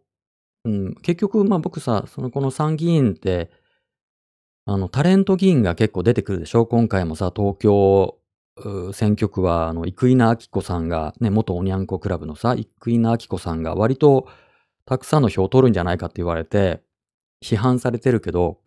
[0.65, 3.51] うん、結局、まあ僕さ、そのこの参議院って、
[4.67, 6.67] あの、タレント議員が結構出てくるでしょ？
[6.67, 8.19] 今回もさ、東京
[8.93, 14.29] 選挙区は、あの、生稲晃子さんが、ね、元おにゃんこクラブのさ、生稲晃子さんが割と
[14.85, 16.83] たくさんの票を取るんじゃないかって言われて、
[17.43, 18.59] 批判されてるけど、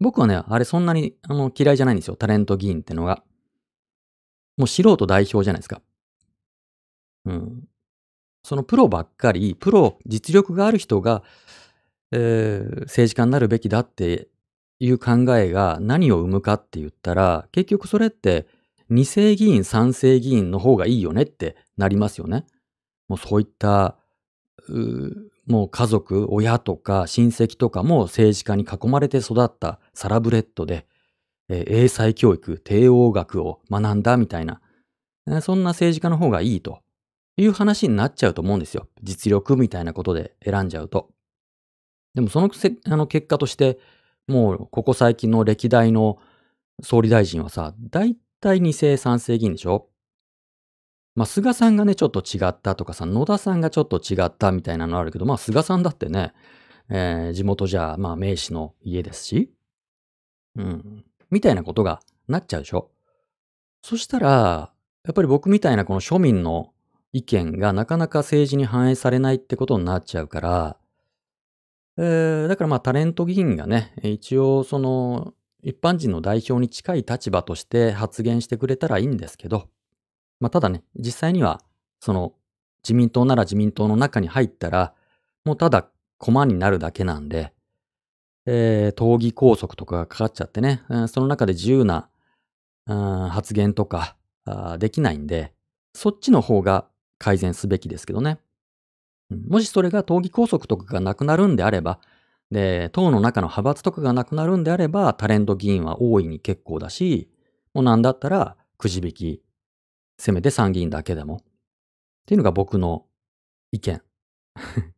[0.00, 2.16] 僕はね、あれそんなにあの嫌いじゃないんですよ。
[2.16, 3.22] タレント議員ってのが。
[4.56, 5.80] もう素人代表じゃないですか。
[7.24, 7.68] うん。
[8.44, 11.22] そのプロばっかり、プロ、実力がある人が、
[12.10, 14.28] えー、政治家になるべきだって
[14.80, 18.46] いう考えが何を生むかって言ったら、結局それって
[18.90, 22.44] 二世議員、三世議員の方がいいよねってなりますよね。
[23.08, 23.96] もうそういった、
[25.46, 30.86] もう家族、親とか親戚とかも政治家に囲まれて育ったサラブレッドで、
[31.48, 34.60] えー、英才教育、帝王学を学んだみたいな、
[35.40, 36.80] そんな政治家の方がいいと
[37.36, 38.88] いう話になっちゃうと思うんですよ。
[39.02, 41.10] 実力みたいなことで選んじゃうと。
[42.14, 42.50] でもその
[42.86, 43.78] あの結果として、
[44.28, 46.18] もうここ最近の歴代の
[46.82, 49.88] 総理大臣はさ、大体二世三世議員でしょ？
[51.14, 56.32] まあ、菅さんがね、ちょっと違ったとかさ、野田さんがちょっと違ったみたいなのあるけど、まあ、菅さんだってね、
[56.88, 59.52] えー、地元じゃ、まあ、名士の家ですし、
[60.56, 62.90] うん、みたいなことがなっちゃうでしょ。
[63.82, 64.72] そしたら、
[65.04, 66.72] やっぱり僕みたいなこの庶民の
[67.12, 70.76] 意見がなかなか政治に反映されないってことになっちゃうから、
[71.98, 79.68] えー、だからまあタレント議員がね、一応その一般人の代表に近い立場として発言してくれたらいいんですけど、
[80.42, 81.60] まあ、ただね、実際には、
[82.00, 82.32] その、
[82.82, 84.92] 自民党なら自民党の中に入ったら、
[85.44, 87.52] もうただ駒になるだけなんで、
[88.46, 92.08] えー、党議拘束とかがかかっちゃってね、その中で自由な、
[93.30, 94.16] 発言とか
[94.80, 95.52] できないんで、
[95.94, 96.86] そっちの方が
[97.18, 98.40] 改善すべきですけどね。
[99.30, 102.00] もしそれが党議拘束とかがなくなるんであれば、
[102.50, 107.30] で、党の中の派閥とかがなくなるんであれば、タレント議員は大いに結構だし、
[107.74, 109.42] もうなんだったらくじ引き
[110.22, 111.38] せめて参議院だけでも。
[111.38, 111.38] っ
[112.26, 113.06] ていうのが僕の
[113.72, 114.00] 意見。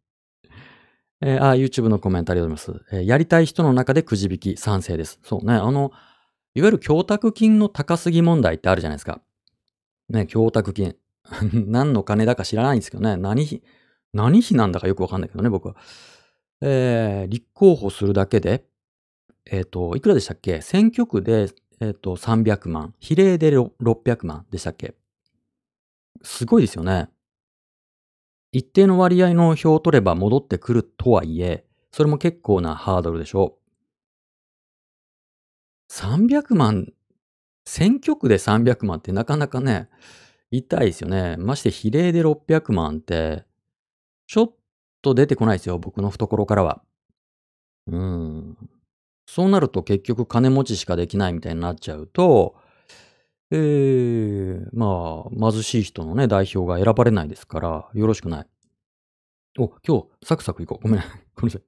[1.23, 5.19] えー、あ、YouTube のコメントありがとうございます、えー、やりたい人の中でくじ引き賛成です。
[5.23, 5.55] そうね。
[5.55, 5.93] あの、
[6.55, 9.23] いわゆる供託金の高すぎ問題ってあるじゃないですか。
[10.11, 10.95] ね、供託金。
[11.55, 13.17] 何の金だか知らないんですけどね。
[13.17, 13.63] 何費、
[14.13, 15.77] 何費なんだかよくわかんないけどね、僕は。
[16.61, 18.67] えー、立候補するだけで、
[19.47, 20.61] えっ、ー、と、いくらでしたっけ？
[20.61, 21.49] 選挙区で、
[21.81, 22.95] えっ、ー、と、300万。
[22.99, 24.95] 比例で600万でしたっけ？
[26.23, 27.09] すごいですよね。
[28.53, 33.65] 一定の割合の票を取れば戻ってくるとはいえ、それも結構なハードルでしょう。
[35.89, 36.93] 300万、
[37.67, 39.89] 選挙区で300万ってなかなかね、
[40.51, 41.37] 痛いですよね。
[41.39, 43.45] まして比例で600万って、
[44.27, 44.55] ちょっ
[45.03, 46.83] と出てこないですよ、僕の懐からは。
[47.87, 48.57] うん。
[49.27, 52.57] そうなると結局金持ちしかできないみたいになっちゃうと、
[53.57, 58.47] ええ、まあ、貧しい人のね、代表が選ばれないですから、よろしくない。
[59.59, 60.89] お、今日、サクサク行こう。
[60.89, 61.03] ごめん。
[61.37, 61.63] ごめんなさい。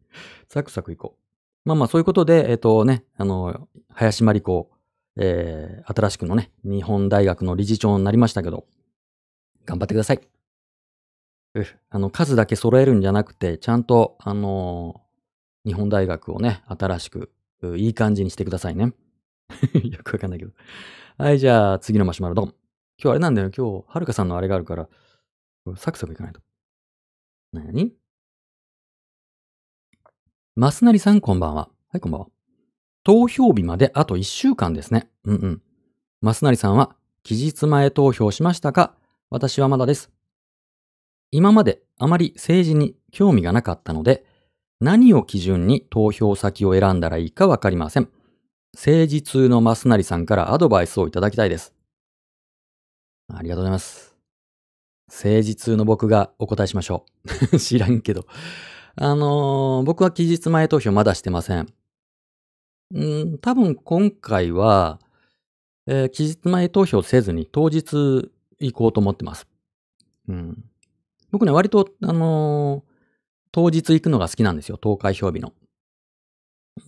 [0.49, 1.69] サクサク行こう。
[1.69, 4.69] まあまあ、そういうことで、えっ、とね、あの、林真理子、
[5.17, 8.67] えー、新しくのね、日本大学の理事長になりましたけど、
[9.65, 10.21] 頑張ってください。
[11.91, 15.03] あの、数だけ揃えるんじゃなくて、ちゃんと、あの
[15.65, 17.31] 日本大学をね、新しく、
[17.77, 18.93] いい感じにしてくださいね。
[19.85, 20.53] よくわかんないけど。
[21.19, 22.45] はい、じゃあ次のマシュマロドン。
[22.47, 22.55] 今
[22.99, 23.51] 日あれなんだよ。
[23.57, 24.89] 今日、はるかさんのあれがあるから、
[25.77, 26.41] サクサクいかないと。
[27.53, 27.95] なに
[30.55, 31.69] マスナリさんこんばんは。
[31.89, 32.29] はい、こんばんは。
[33.05, 35.11] 投票日まであと1週間ですね。
[35.25, 35.63] うんうん。
[36.21, 38.95] マスナリさんは、期日前投票しましたか？
[39.31, 40.11] 私はまだです。
[41.31, 44.25] 今まであまり政治に興味がなかったので、
[44.81, 48.09] 何を基準に投票先を選んだらいいかわかりません。
[48.77, 51.73] 政治通のマスナリさんからアドバイスをいただきたいです。
[53.33, 54.15] ありがとうございます。
[55.09, 57.07] 政治通の僕がお答えしましょ
[57.53, 57.57] う。
[57.59, 58.27] 知らんけど。
[58.97, 61.73] あのー僕は期日前投票まだしてません。
[62.95, 65.01] うん、多分今回は、
[65.87, 69.47] えー期日前投票せずに当日行こうと思ってます。
[70.29, 70.65] うん。
[71.31, 72.97] 僕ね、割と、あのー
[73.53, 74.77] 当日行くのが好きなんですよ。
[74.77, 75.55] 投開票日の。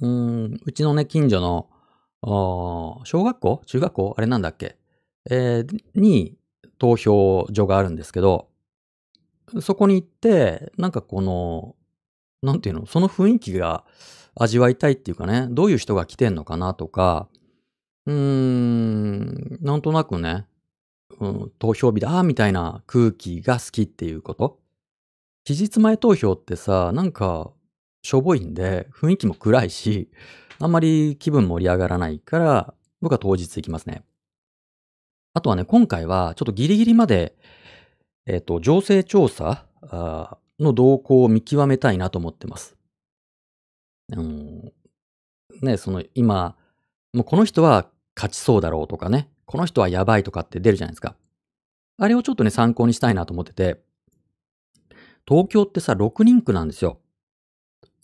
[0.03, 1.71] うん、うちのね、近所の、
[2.23, 3.63] 小学校？
[3.67, 4.15] 中学校？
[4.17, 4.77] あれなんだっけ？
[5.31, 6.37] えーに
[6.79, 8.49] 投票所があるんですけど、
[9.61, 11.75] そこに行って、なんかこの、
[12.43, 13.85] なんていうの、その雰囲気が
[14.37, 17.29] 味わいたいっていうかね、どういう人が来てんのかなとか、
[18.07, 20.47] うーん、なんとなくね、
[21.19, 24.61] うん、投票日だ、みたいな空気が好きっていうこと？
[25.45, 27.51] 期日前投票ってさ、なんか、
[28.03, 30.11] しょぼいんで、雰囲気も暗いし、
[30.61, 34.03] あんまり気分盛り上がらないから、僕は当日行きますね。
[35.35, 37.37] あとはね、今回はちょっとギリギリまで、
[38.27, 39.65] えっ、と、情勢調査
[40.59, 42.77] の動向を見極めたいなと思ってます。
[44.13, 44.73] あの
[45.63, 46.57] ね、その今、
[47.13, 51.15] もうこの人は勝ちそうだろうとかね、この人はやばいとかって出るじゃないですか。
[51.99, 53.81] あれをちょっとね、参考にしたいなと思ってて、
[55.27, 57.01] 東京ってさ、6人区なんですよ。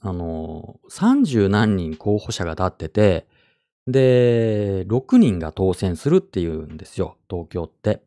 [0.04, 3.26] あの、30何人候補者が立ってて、
[3.86, 8.02] で、6人が当選するっていうんですよ、東京って。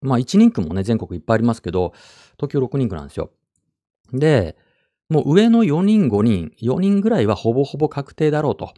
[0.00, 1.92] まあ1人区もね、全国いっぱいありますけど、
[2.38, 3.30] 東京6人区なんですよ。
[4.12, 4.56] で、
[5.10, 8.72] もう上の4人、5人、4人ぐらいはほぼほぼ確定だろうと。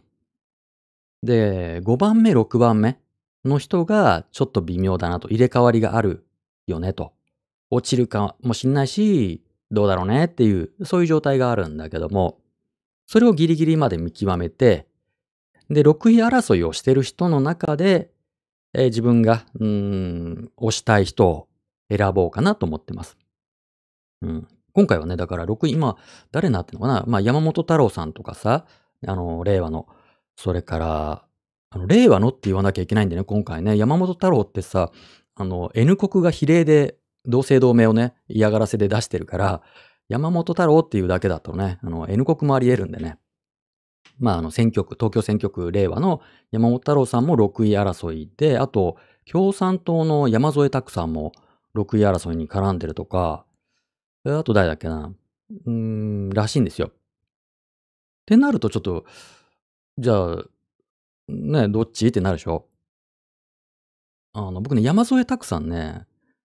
[1.23, 2.99] で、5番目、6番目
[3.45, 6.25] の人がちょっと微妙だなと、入れ替わりがある
[6.67, 7.13] よねと。
[7.69, 9.41] 落ちるかもしんないし、
[9.71, 12.40] どうだろうねっていう、そういう状態があるんだけども、
[13.11, 14.87] それをギリギリまで見極めて、
[15.69, 18.09] で、6位争いをしてる人の中で、
[18.73, 21.49] えー自分が、うん、推したい人を
[21.89, 23.17] 選ぼうかなと思ってます。
[24.21, 24.47] うん。
[24.71, 25.97] 今回はね、だから6位、今、
[26.31, 27.03] 誰になってんのかな？
[27.05, 28.65] まあ、山本太郎さんとかさ、
[29.05, 29.87] あの、令和の、
[30.37, 31.25] それから、
[31.69, 34.89] あの、令和のって言わなきゃいけないんでね、今回ね、山本太郎ってさ、
[35.35, 36.95] あの、N 国が比例で
[37.25, 39.61] 同姓同名をね、嫌がらせで出してるから、
[40.11, 43.17] 山本太郎っていうだけだとね、あの、N 国もあり得るんでね。
[44.19, 51.31] まあ、あの、選挙区、東京選挙区令和の山本太郎さんも6位争いで、あと、共産党の山添拓さんも
[51.75, 53.45] 6位争いに絡んでるとか、
[54.25, 55.13] あと誰だっけな
[55.65, 56.87] うーん、らしいんですよ。
[56.87, 56.91] っ
[58.25, 59.05] てなるとちょっと、
[59.97, 60.43] じゃあ、
[61.29, 62.07] ね、どっち？
[62.07, 62.67] ってなるでしょ
[64.33, 66.05] あの、僕ね、山添拓さんね、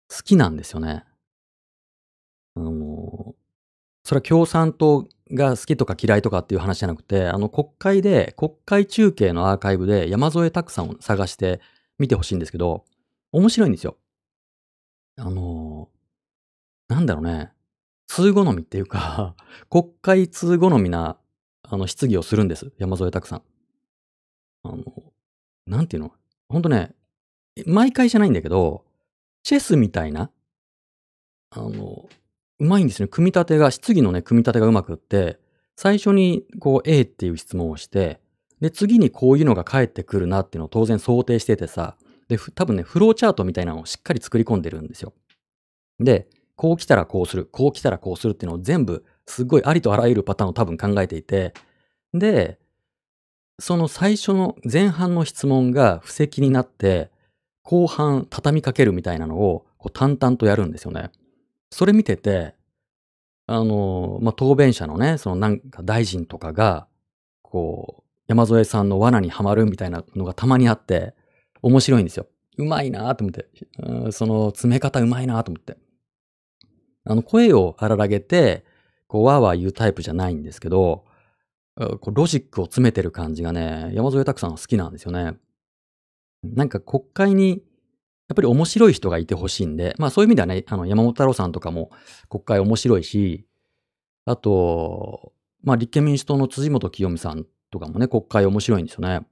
[0.09, 1.05] 好きなんですよね。
[2.57, 3.35] あの、
[4.11, 11.61] それは共産党が好きとか嫌いとかっていう話じゃなくて、あの国会で、国会中継のアーカイブで山添拓さんを探して
[11.97, 12.85] 見てほしいんですけど、
[13.31, 13.97] 面白いんですよ。
[15.17, 15.91] あの、
[16.89, 17.53] なんだろうね、
[18.09, 19.37] 通好みっていうか、
[19.71, 21.17] 国会通好みな、
[21.63, 22.73] あの、質疑をするんです。
[22.79, 23.43] 山添拓さん。
[24.65, 24.85] あの、
[25.69, 26.13] なんていうの？
[26.49, 26.97] ほんとね、
[27.65, 28.85] 毎回じゃないんだけど、
[29.45, 30.33] チェスみたいな、
[31.51, 32.09] あの、
[32.61, 33.09] うまいんですね。
[33.09, 35.39] 組み立てが、質疑のね、組み立てがうまくって、
[35.77, 38.21] 最初にこう A っていう質問をして、
[38.61, 41.97] で、次にこういうのが返ってくるなっていうのを当然想定しててさ、
[42.29, 45.15] で、多分ね、フローチャートみたいなのをしっかり作り込んでるんですよ。
[45.99, 51.55] で、こう来たらこうする、こう来たらこうするっていうのを全部、すっごいありとあらゆるパターンを多分考えていて、
[52.13, 52.59] で、
[53.59, 57.11] その最初の前半の質問が布石になって、
[57.63, 61.11] 後半畳みかけるみたいなのをこう淡々とやるんですよね。
[61.71, 62.55] それ見てて、
[63.47, 66.87] あの、まあ、答弁者のね、そのなんか大臣とかが、
[67.43, 71.15] こう、山添さんの罠にはまるみたいなのがたまにあって、
[71.63, 72.27] 面白いんですよ。
[72.59, 73.49] うまいなと思って、
[73.79, 75.77] うんその詰め方うまいなと思って。
[77.05, 78.65] あの、声を荒らげて、
[79.09, 81.05] こう、わーわー言うタイプじゃないんですけど、
[81.77, 85.35] こうロジックを詰めてる感じがね、山添拓さんは好きなんですよね。
[86.43, 87.63] なんか国会に、
[88.31, 91.91] やっぱり面白い人がいてほしいんで、まあそういう意味ではね、あの山本太郎さんとかも
[92.29, 93.45] 国会面白いし、
[94.25, 95.33] あと、
[95.65, 99.27] まあ立憲民主党の辻元清美さんとかもね、国会面白いんですよね。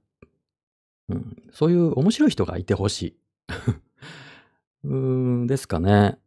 [1.07, 3.17] うん、そういう面白い人がいてほしい。
[4.83, 4.95] うー
[5.43, 6.17] ん、ですかね。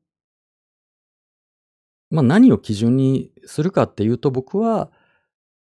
[2.08, 4.90] まあ何を基準にするかっていうと僕は、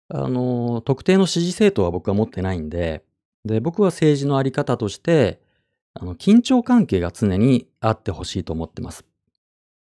[0.08, 3.04] あの、特定の支持政党は僕は持ってないんで、
[3.43, 5.43] で、僕は政治のあり方として、
[5.98, 9.06] あの、緊張関係が常にあってほしいと思ってます。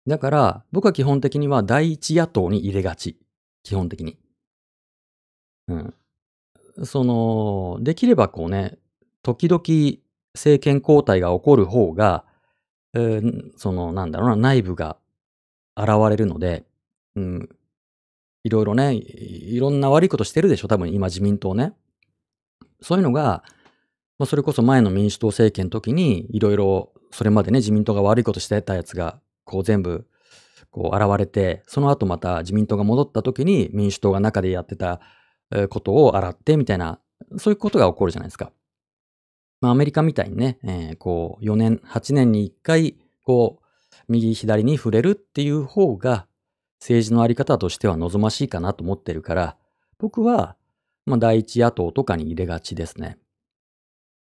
[0.08, 3.18] だから、僕は基本的には第一野党に入れがち。
[3.64, 4.18] 基本的に。
[5.68, 5.94] うん。
[6.84, 8.78] その、できればこうね、
[9.24, 9.62] 時々
[10.36, 12.24] 政権交代が起こる方が、
[12.94, 14.98] えーその、なんだろうな、内部が
[15.76, 16.66] 現れるので、
[17.16, 17.50] うん、
[18.44, 21.74] いろいろね、いろんな悪いことしてるでしょ、多分今自民党ね。
[22.82, 23.44] そういうのが、
[24.18, 30.08] まあ、それこそ前の民主党政権の時に、いろいろ、それまでね、自民党が悪いことしてたやつが、こう全部、
[30.72, 35.00] こう現れて、その後また自民党が戻った時に民主党が中でやってた
[35.70, 37.00] ことを洗ってみたいな、
[37.38, 38.52] そういうことが起こるじゃないですか。
[39.62, 43.66] まあ、アメリカみたいにね、えー、こう、4年、8年に1回、こう、
[44.08, 46.28] 右左に触れるっていう方が、
[46.80, 49.58] 政治のあり方としては望ましいかなと思ってるから、
[49.98, 50.56] 僕は、
[51.06, 53.18] まあ、第一野党とかに入れがちですね。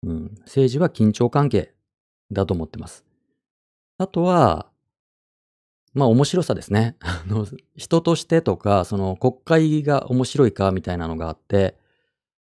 [0.04, 0.36] うん。
[0.42, 1.74] 政治は緊張関係
[2.32, 3.06] だと思ってます。
[3.98, 4.70] あとは、
[5.94, 6.96] まあ面白さですね。
[7.02, 7.46] あの、
[7.76, 11.78] 人としてとか、その国会が面白いかみたいなのがあって、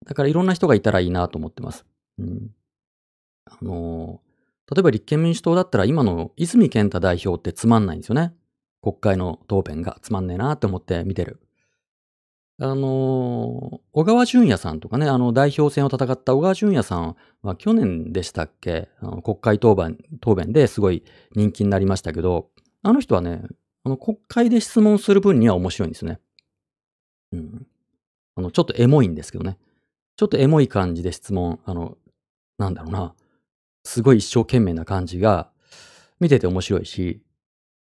[0.06, 1.86] だからいろんな人がいたらいいなと思ってます。
[2.18, 2.54] うん。
[3.46, 4.20] あの、
[4.72, 8.34] 例えば立憲民主党だったら今の泉健太代表ってつまんないんですよね。
[8.82, 11.41] 国会の答弁がつまんねえなって思って見てる。
[12.62, 18.88] あの、小川淳也さんとかね、あの代表選を戦った小川淳也さんは去年でしたっけ？
[19.00, 21.02] あの国会答弁、答弁ですごい
[21.34, 22.50] 人気になりましたけど、
[22.82, 23.42] あの人はね、
[23.84, 26.20] あの国会で質問する分には面白いんですね。
[27.32, 27.66] うん。
[28.36, 29.58] あの、ちょっとエモいんですけどね。
[30.16, 31.96] ちょっとエモい感じで質問、あの、
[32.58, 33.14] なんだろうな。
[33.84, 35.50] すごい一生懸命な感じが、
[36.20, 37.20] 見てて面白いし、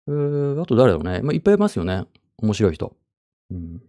[0.07, 1.22] えー、あと誰だろうね。
[1.22, 2.05] まあ、いっぱいいますよね。
[2.38, 2.93] 面白い人。
[3.51, 3.82] うん。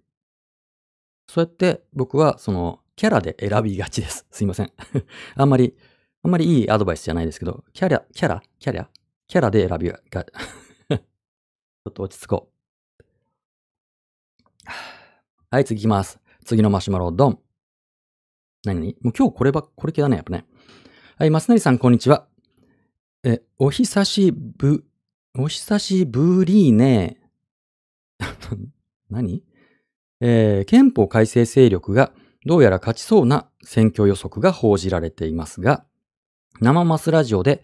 [1.28, 4.26] そうやって僕はそのキャラで選びがちです。
[4.32, 4.72] すいません。
[5.36, 5.76] あんまり、
[6.24, 8.90] あんまりいいアドバイスじゃないですけど、キャラ、キャラ、キャラ、
[9.28, 12.50] キャラで選びが、 ちょっと落ち着こ
[12.98, 13.02] う。
[15.50, 16.18] はい、次行きます。
[16.44, 17.38] 次のマシュマロ、ドン。
[18.64, 20.44] 何もう今日これば、これ系だね、やっぱね。
[21.16, 22.26] はい、マスナリさん、こんにちは。
[23.22, 24.84] え、お久しぶ、
[25.34, 27.20] お久しぶりね。
[29.08, 29.47] 何？
[30.20, 32.12] えー、憲法改正勢力が
[32.46, 35.84] どうやら勝ちそうな選挙予測が報じられていますが、
[36.60, 37.62] 生マスラジオで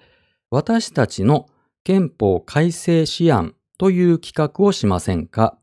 [0.50, 1.48] 私たちの
[1.82, 5.58] 憲法改正思案という企画をしませんか、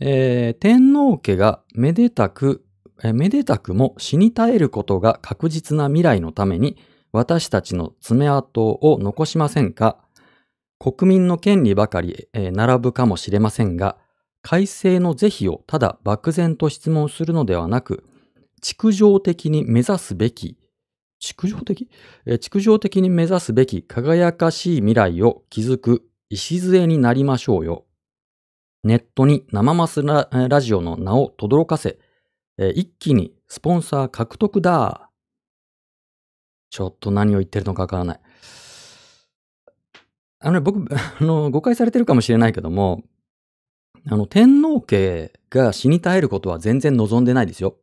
[0.00, 2.64] えー、天皇家がめでたく、
[3.02, 6.76] え、めでたくも死に絶えることが確実な未来のために
[7.12, 9.98] 私たちの爪痕を残しませんか？
[10.78, 13.96] 国民の権利ばかり、えー、並ぶかもしれませんが、
[14.42, 18.04] 改正の是非をただ漠然と質問するのではなく、
[18.60, 20.56] 畜生的に目指すべき、
[21.20, 21.88] 畜生的？
[22.40, 27.84] 畜生的に目指すべき輝かしい未来を築く礎になりましょうよ。
[28.82, 31.98] ネットに生マスララジオの名を轟かせ、
[32.56, 35.10] 一気にスポンサー獲得だ。
[36.70, 38.20] ちょっと何を言ってるのかわからない。
[40.38, 43.02] あのね、僕、 あの、誤解されてるかもしれないけども、
[44.06, 47.76] あの、天皇家が死に絶えることは全然望んでないですよ。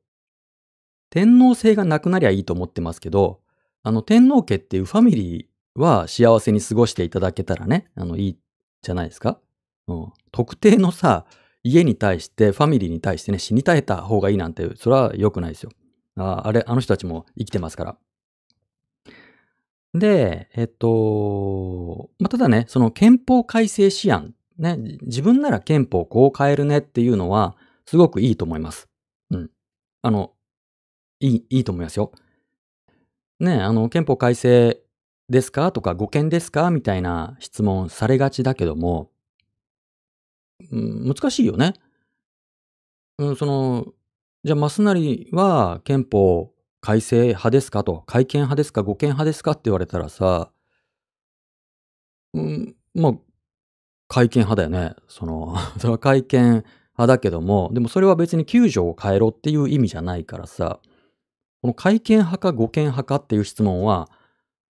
[1.10, 3.42] 天皇制がなくなりゃいいと思ってますけど、
[3.84, 8.38] あの、天皇家っていうファミリーは幸せに過ごしていただけたらね、あの、いい
[8.82, 9.40] じゃないですか。
[9.88, 10.08] うん。
[10.32, 11.26] 特定のさ、
[11.64, 15.72] 家に対して、ファミリーに対してね、死に絶えた方がいいなんて、それは良くないですよ。
[16.18, 17.98] ああれ、あの人たちも生きてますから。
[19.94, 27.56] で、えっと、まあ、ただね、その憲法改正思案ね、自分なら憲法こう変えるねっていうのは、
[27.86, 28.90] すごくいいと思います。
[29.30, 29.50] うん。
[30.02, 30.34] あの、
[31.20, 32.12] いい、いいと思いますよ。
[33.40, 34.82] ね、あの、憲法改正
[35.30, 35.72] ですか？
[35.72, 36.72] とか、護憲ですか？
[36.72, 39.12] みたいな質問されがちだけども、
[40.72, 41.74] うん、難しいよね。
[43.20, 43.94] うん、その、
[44.44, 46.52] じゃあ、マスナリは憲法
[46.82, 47.84] 改正派ですか？
[47.84, 49.52] と、改憲派ですか、護憲派ですか？
[49.52, 50.52] って言われたらさ、
[52.34, 53.14] うん、まあ、
[54.08, 54.96] 改憲派だよね。
[55.08, 56.64] その、 それは改憲
[56.98, 60.80] 派だけども、でもそれは別に9条を変えろっていう意味じゃないからさ、
[61.62, 64.10] この改憲派か護憲派かっていう質問は、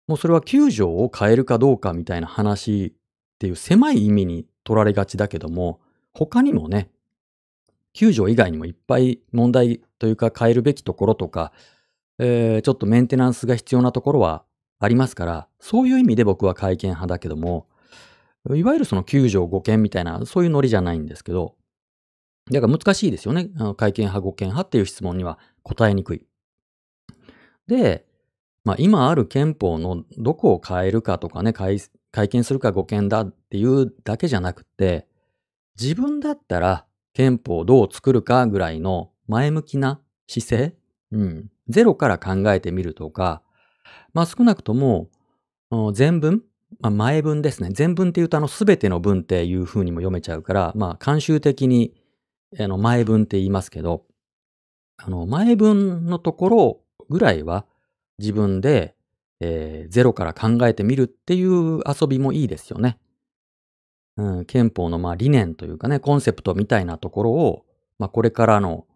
[0.06, 5.80] もうそれは9条を変えるかどうかみたいな話っていう狭い意味に取られがちだけども、
[6.12, 6.90] 他にもね、
[7.94, 11.52] 9条以外にもいっぱい問題というか変えるべきところとか、
[12.18, 14.44] えー、ちょっとメンテナンスが必要なところは
[14.78, 17.66] ありますから、そういう意味で僕は改憲派だけども、
[18.50, 21.56] いわゆるその9条5件みたいな、そういうノリじゃないんですけど、
[22.50, 23.48] だから難しいですよね。
[23.56, 26.26] あの会見派5件派っていう質問には答えにくい。
[27.66, 28.04] で、
[28.64, 31.80] まあ今ある憲法のどこを変えるかとかね、改
[32.12, 35.08] 会見するか5件だっていうだけじゃなくて、
[35.80, 36.84] 自分だったら
[37.14, 40.74] 憲法をどう作るかぐらいの前向きな姿勢、
[41.12, 43.42] うん、ゼロから考えてみるとか、
[44.12, 45.08] まあ少なくとも
[45.94, 46.42] 全文、
[46.80, 47.70] まあ、前文ですね。
[47.72, 51.94] 全文って言うとあの全ての文っていう風にも読めちゃうから、まあ慣習的に
[52.60, 54.04] あの、前文って言いますけど、
[54.96, 57.66] あの、前文のところぐらいは
[58.18, 58.94] 自分で、
[59.40, 62.98] えー、ゼロから考えてみるっていう遊びもいいですよね。
[64.16, 67.64] うん、憲法のまあ理念というかね、コンセプトみたいなところを、
[67.98, 68.86] まあ、これからの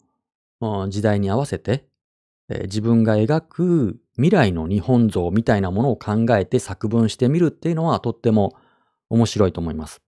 [0.88, 1.86] 時代に合わせて、
[2.48, 8.54] えー、自分が描く未来の日本像みたいなものを考えて作文してみるっていうのはとっても
[9.08, 10.02] 面白いと思います。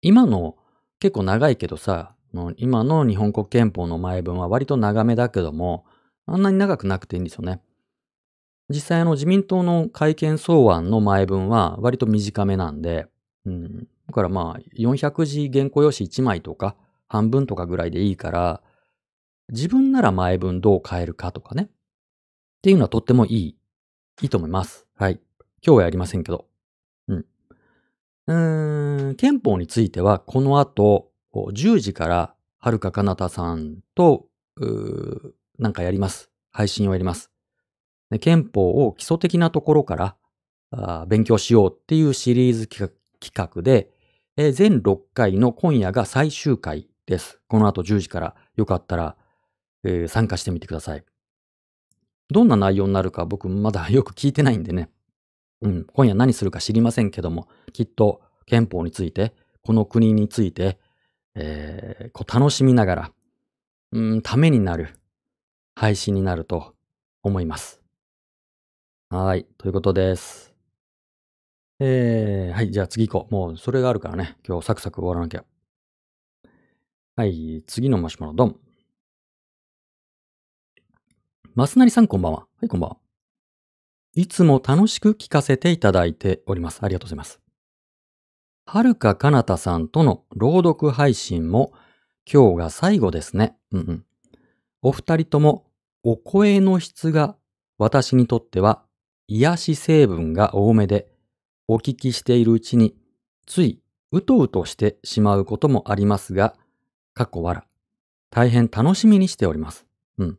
[0.00, 0.56] 今の
[0.98, 2.14] 結構長いけどさ、
[2.56, 5.84] 今の日本国憲法の前文は割と長めだけども、
[6.26, 7.60] あんなに長くなくていいんですよね。
[8.70, 13.06] 実際あの自民党の改憲草案の前文は割と短めなんで、
[13.44, 16.76] うん、だからまあ400字原稿用紙1枚とか
[17.08, 18.62] 半分とかぐらいでいいから、
[19.50, 21.68] 自分なら前文どう変えるかとかね。
[22.62, 23.56] っていうのはとってもいい、
[24.22, 24.86] いいと思います。
[24.94, 25.18] はい。
[25.66, 26.46] 今日はやりませんけど。
[27.08, 27.26] うん。
[28.28, 34.26] うーん、憲法についてはこの後10時からはるかかなたさんと、
[35.58, 36.30] なんかやります。
[36.52, 37.32] 配信をやります。
[38.20, 40.16] 憲法を基礎的なところか
[40.70, 42.92] ら勉強しようっていうシリーズ企
[43.34, 43.90] 画で、
[44.36, 47.40] えー、全6回の今夜が最終回です。
[47.48, 49.16] この後10時からよかったら、
[49.82, 51.04] えー、参加してみてください。
[52.32, 54.90] どんな内容になるか僕まだよく聞いてないんでね。
[55.60, 60.78] うん、今夜何するか知りませんけども、きっと憲法について、この国について、
[61.34, 63.12] えー、こう楽しみながら、
[63.92, 64.98] うん、ためになる
[65.74, 66.74] 配信になると
[67.22, 67.80] 思います。
[69.08, 70.52] はい、ということです。
[71.78, 73.32] えー、はい、じゃあ次行こう。
[73.32, 75.44] もうそれがあるからね、今日サクサク終わらなきゃ。
[77.14, 78.56] はい、次のマシュマロドン。
[81.54, 82.38] マスナリさんこんばんは。
[82.40, 82.96] はい、こんばんは。
[84.14, 86.78] いつも楽しく聞かせていただいております。
[86.82, 87.40] ありがとうございます。
[88.64, 91.74] はるかかなたさんとの朗読配信も
[92.24, 93.54] 今日が最後ですね。
[93.70, 94.04] うんうん。
[94.80, 95.66] お二人とも
[96.02, 97.36] お声の質が
[97.76, 98.82] 私にとっては
[99.28, 101.10] 癒し成分が多めで
[101.68, 102.96] お聞きしているうちに
[103.44, 106.54] ついうとうとしてしまうこともありますが、
[107.12, 107.66] 過去わら。
[108.30, 109.84] 大変楽しみにしております。
[110.16, 110.38] うん。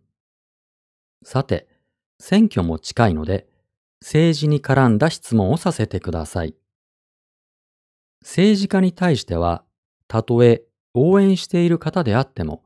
[1.24, 1.68] さて、
[2.20, 3.48] 選挙も近いので、
[4.02, 6.56] 政治に絡んだ質問をさせてください。
[8.22, 9.64] 政治家に対しては、
[10.08, 10.64] たとえ
[10.94, 12.64] 応援している方であっても、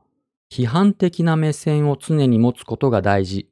[0.50, 3.48] 批判的な目線を常に持つことが大事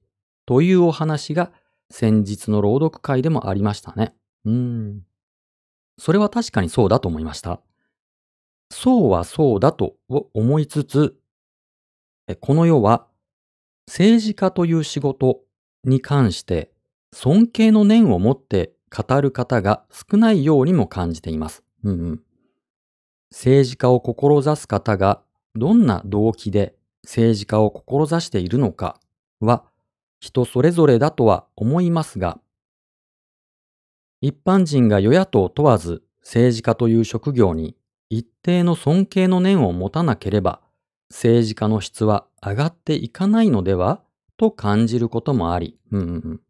[0.46, 1.52] というお話が
[1.90, 4.14] 先日の朗読会でもありましたね。
[4.44, 5.02] うーん。
[5.98, 7.60] それは確かにそうだと思いました。
[8.70, 9.94] そうはそうだと
[10.34, 11.16] 思いつつ、
[12.40, 13.06] この世は
[13.88, 15.40] 政治家という仕事
[15.84, 16.70] に関して
[17.12, 21.62] 尊敬の念を持って語る方が少ないようにも感じています。
[21.84, 22.22] うんうん、
[23.30, 25.22] 政治家を志す方が
[25.54, 26.74] どんな動機で
[27.04, 28.98] 政治家を志しているのか
[29.40, 29.64] は
[30.18, 32.38] 人それぞれだとは思いますが、
[34.20, 37.76] 一般人が与野党問わず政治家という職業に
[38.08, 40.60] 一定の尊敬の念を持たなければ
[41.10, 44.02] 政治家の質は上がっていかないのでは？
[44.36, 46.40] と感じることもあり、うんうんうん。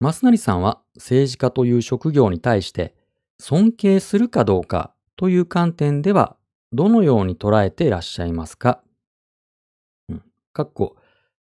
[0.00, 2.94] 増成さんは政治家という職業に対して
[3.40, 6.36] 尊敬するかどうかという観点では
[6.72, 8.80] どのように捉えていらっしゃいますか？
[10.08, 10.22] うん。
[10.52, 10.96] かっこ、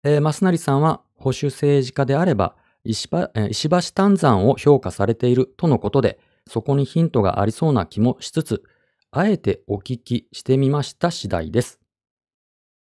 [0.04, 6.18] えー、増成さんは保守政治家であれば石橋、石橋丹山を評価されているとのことで、
[6.48, 8.64] そこにヒントがありそうな気もしつつ、
[9.12, 11.80] あえてお聞きしてみました次第です。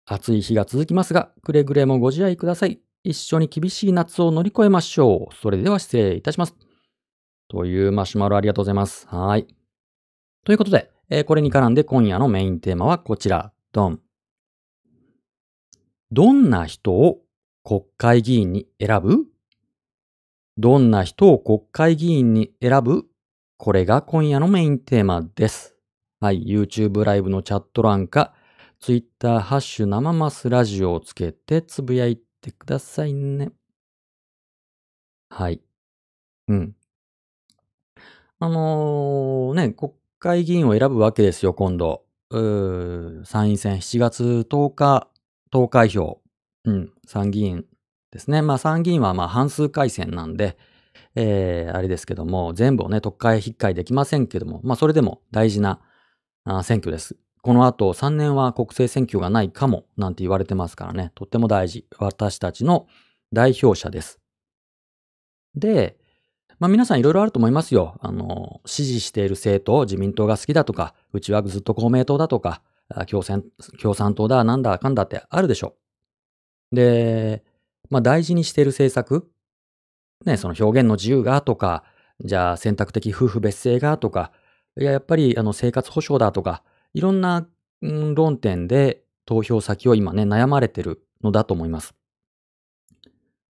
[0.05, 2.81] 暑い日が続きますが、くれぐれもご自愛ください。
[3.05, 5.35] 一緒に厳しい夏を乗り越えましょう。
[5.35, 6.55] それでは失礼いたします。
[7.47, 9.07] というマシュマロありがとうございます。
[9.07, 9.47] はい。
[10.43, 13.53] ということで、えー、これに絡んで今夜のメインテーマはこちら。
[13.71, 14.01] ドン。
[16.11, 17.21] どんな人を
[17.63, 19.25] 国会議員に選ぶ？
[20.57, 23.05] どんな人を国会議員に選ぶ？
[23.57, 25.77] これが今夜のメインテーマです。
[26.21, 26.43] はい。
[26.45, 28.33] YouTube ライブのチャット欄か、
[28.81, 33.53] Twitter ハッシュ生マスラジオをつけてつぶやいてくださいね。
[35.29, 35.61] はい。
[36.49, 36.75] うん。
[38.39, 42.03] あのー、ね、国会議員を選ぶわけですよ、今度。
[42.31, 45.07] 参院選7月10日
[45.51, 46.19] 投開票。
[46.65, 47.65] うん、参議院
[48.11, 48.41] ですね。
[48.41, 50.57] まあ参議院はまあ半数改選なんで、
[51.15, 55.79] えー、あれですけども、全部をね、特会引っかいできませんけども、まあそれでも大事な
[56.63, 57.15] 選挙です。
[57.41, 61.85] この後3年は国政選挙がないかもなんて言われてますからね、とっても大事。
[61.97, 62.87] 私たちの
[63.31, 64.19] 代表者です。
[65.55, 65.97] で、
[66.59, 67.97] まあ皆さんいろいろあると思いますよ。
[68.01, 72.61] あの、支持している政党、自民党が好きだとか、うちはずっと公明党だとか、
[73.07, 73.45] 共産
[73.81, 75.75] 共産党だ、なんだ、かんだってあるでしょ
[76.73, 76.75] う。
[76.75, 77.43] で、
[77.89, 79.29] まあ大事にしている政策、
[80.25, 81.83] ね、その表現の自由がとか、
[82.21, 84.33] じゃあ選択的夫婦別姓がとか、
[84.77, 86.63] いや、やっぱりあの生活保障だとか、
[86.93, 87.47] いろんな、
[87.81, 91.93] うん、論点で投票先を今ね、悩まれてるのだと思います。
[93.09, 93.11] っ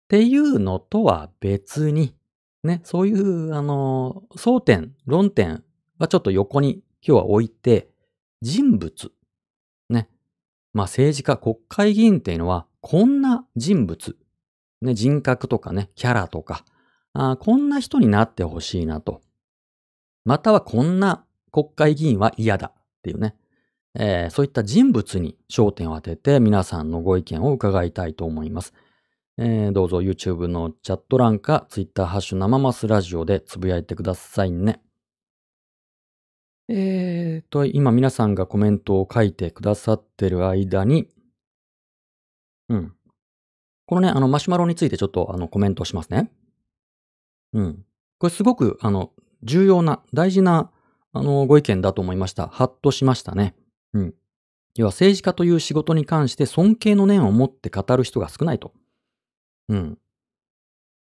[0.07, 2.15] ていうのとは別に、
[2.63, 5.63] ね、そういう、あの、争点、論点
[5.97, 7.89] はちょっと横に今日は置いて、
[8.41, 9.11] 人物、
[9.89, 10.09] ね。
[10.73, 14.17] まあ政治家、国会議員っていうのは、こんな人物、
[14.81, 16.65] ね、人格とかね、キャラとか、
[17.13, 19.21] あこんな人になってほしいなと。
[20.25, 23.35] またはこんな国会議員は嫌だっていうね。
[23.95, 28.73] えー、そういった人物に焦点を当てて皆さんのご意見を伺いたいと思います。
[29.37, 34.81] えー、どうぞ YouTube のチャット欄か Twitter ハッシュ生マスラジオでつぶやいてくださいね。
[36.69, 41.09] えーと、今皆さんがコメントを書いてくださってる間に、
[42.69, 42.93] うん。
[43.85, 46.31] このね、あの、マシュマロについてちょっとあのコメントしますね。
[47.51, 47.85] うん。
[48.17, 49.11] これすごく、あの、
[49.43, 50.71] 重要な、大事な、
[51.11, 52.47] あの、ご意見だと思いました。
[52.47, 53.55] ハッとしましたね。
[53.93, 54.13] うん。
[54.75, 58.73] 要は政治家という仕事に関して尊敬の念を持って語る人が少ないと。
[59.69, 59.97] うん。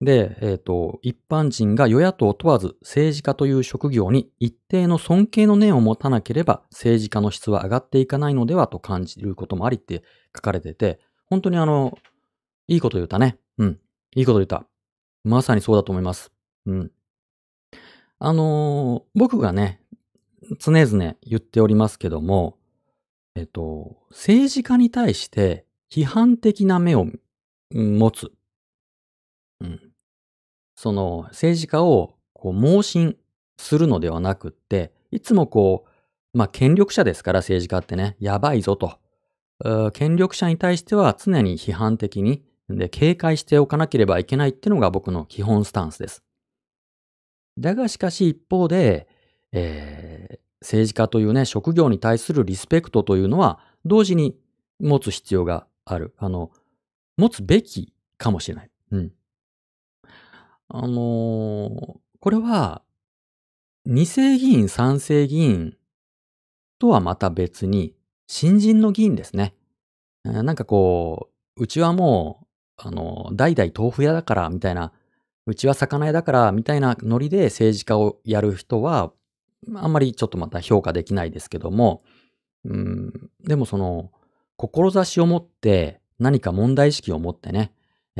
[0.03, 10.03] で、えっ、ー、と、一般人が与野党問わず政治家という職業に一定の尊敬の念を持たなければ政治家の質は上がっていかないのではと感じることもありって
[10.35, 11.97] 書かれてて、本当にあの、
[12.67, 13.39] いいこと言ったね。
[13.59, 13.79] うん。
[14.15, 14.67] いいこと言った。
[15.25, 16.33] まさにそうだと思います。
[16.67, 16.91] うん。
[18.25, 19.81] あのー、僕がね、
[20.61, 22.57] 常々言っておりますけども、
[23.35, 27.09] えっと、政治家に対して批判的な目を
[27.73, 28.31] 持つ。
[29.61, 29.81] うん。
[30.77, 33.17] その政治家をこう盲信
[33.57, 35.85] するのではなくって、いつもこ
[36.33, 39.01] う、まあ権力者ですから政治家ってね、やばいぞと。
[39.95, 46.23] 権力者に対しては常に批判的にで警戒しておかなければいけないっていうのが僕の基本スタンスです。
[47.59, 49.09] だがしかし一方で、
[49.53, 54.37] えー、政治家というね、職業に対するリスペクトというのは、同時に
[54.81, 56.15] 持つ必要がある。
[56.19, 56.51] あの、
[57.17, 58.71] 持つべきかもしれない。
[58.93, 59.13] うん。
[60.69, 62.83] あのー、これは、
[63.85, 65.77] 二世議員、三世議員
[66.79, 67.95] とはまた別に、
[68.29, 69.55] 新人の議員ですね。
[70.25, 72.47] なんかこう、うちはもう、
[72.77, 74.93] あの、代々豆腐屋だから、みたいな、
[75.47, 79.13] うちは魚屋だから、みたいなノリで政治家をやる人は、
[79.75, 82.03] あんまりちょっとまた評価できないですけども、
[82.65, 84.13] うん、でもその、
[84.57, 87.73] 志を持って何か問題意識を持ってね、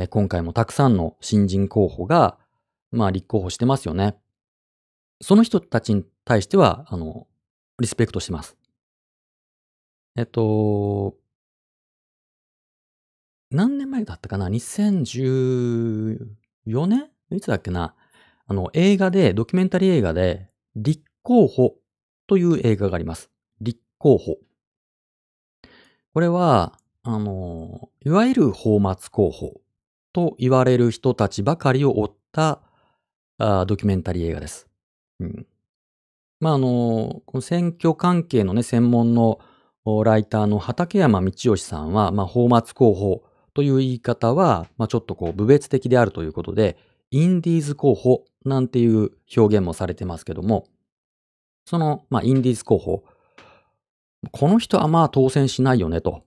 [0.09, 2.37] 今回もたくさんの新人候補が、
[2.91, 4.17] まあ立候補してますよね。
[5.21, 7.27] その人たちに対しては、あの、
[7.79, 8.57] リスペクトしてます。
[10.15, 11.15] えっと、
[13.49, 16.17] 何年前だったかな ?2014
[16.87, 17.95] 年いつだっけな？
[18.47, 21.75] あの、映画で、ドキュメンタリー映画で、立候補
[22.27, 23.29] という映画があります。
[23.61, 24.37] 立候補。
[26.13, 29.61] これは、あの、いわゆる放末候補
[30.11, 32.61] と言われる人たちばかりを追った
[33.37, 34.67] あドキュメンタリー映画です。
[35.19, 35.47] うん、
[36.39, 39.39] まあ、あの、この選挙関係のね、専門の
[40.03, 43.23] ライターの畠山道義さんは、まあ、放末候補
[43.53, 46.77] という言い方は、まあ、ちょっとこう、部別的であるということで、
[47.13, 50.65] インディーズ候補なんていう表現もされてますけども、
[51.63, 53.03] その、まあ、インディーズ候補、
[54.31, 56.23] この人はまあ当選しないよねと。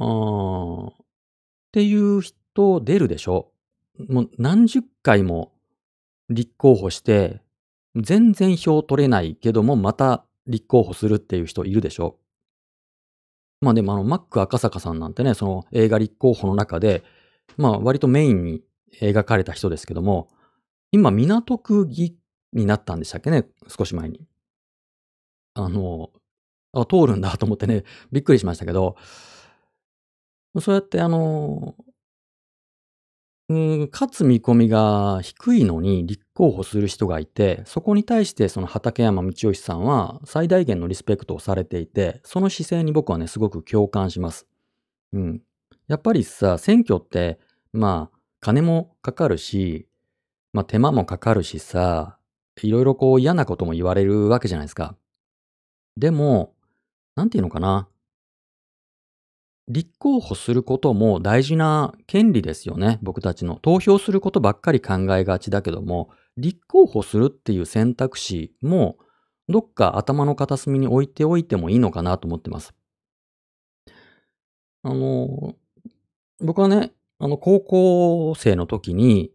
[0.00, 0.86] うん。
[0.86, 0.92] っ
[1.72, 3.52] ていう人出るでしょ。
[4.08, 5.52] もう何十回も
[6.30, 7.42] 立候補して、
[7.94, 12.16] 全然票取れないけども、また立候補するっていう人いるでしょ。
[13.60, 17.02] まあでもあの、マック赤坂さんなんてね、その映画立候補の中で、
[17.58, 18.62] まあ割とメインに
[19.00, 20.28] 描かれた人ですけども、
[20.90, 22.16] 今港区議
[22.52, 24.26] になったんでしたっけね、少し前に。
[25.54, 26.10] あの、
[26.72, 28.96] あ、通るんだと思ってね、びっくりしましたけど、
[30.60, 31.74] そうやってあの、
[33.48, 44.46] うん、勝つ見込みが低いのに立候補する人がいて、そこに対してその畠山道義さんは最大限のリスペクトをされていて、その姿勢に僕はね、すごく共感します。
[45.12, 45.42] うん。
[45.88, 47.38] やっぱりさ、選挙って、
[47.72, 49.86] まあ、金もかかるし、
[50.52, 52.18] まあ手間もかかるしさ、
[52.60, 54.96] いろいろこう嫌なことも言われるわけじゃないですか。
[55.96, 56.52] でも、
[57.14, 57.88] なんていうのかな。
[59.68, 62.98] 立候補することも大事な権利ですよね。
[63.00, 63.60] 僕たちの。
[63.62, 68.98] 投票することばっかり考えがちだけども、立候補するっていう選択肢も、
[69.48, 72.74] どっか頭の片隅に置いておいてもいいのかなと思ってます。
[74.82, 75.54] あの、
[76.40, 76.92] 僕はね、
[77.22, 79.30] あの、高校生の時に、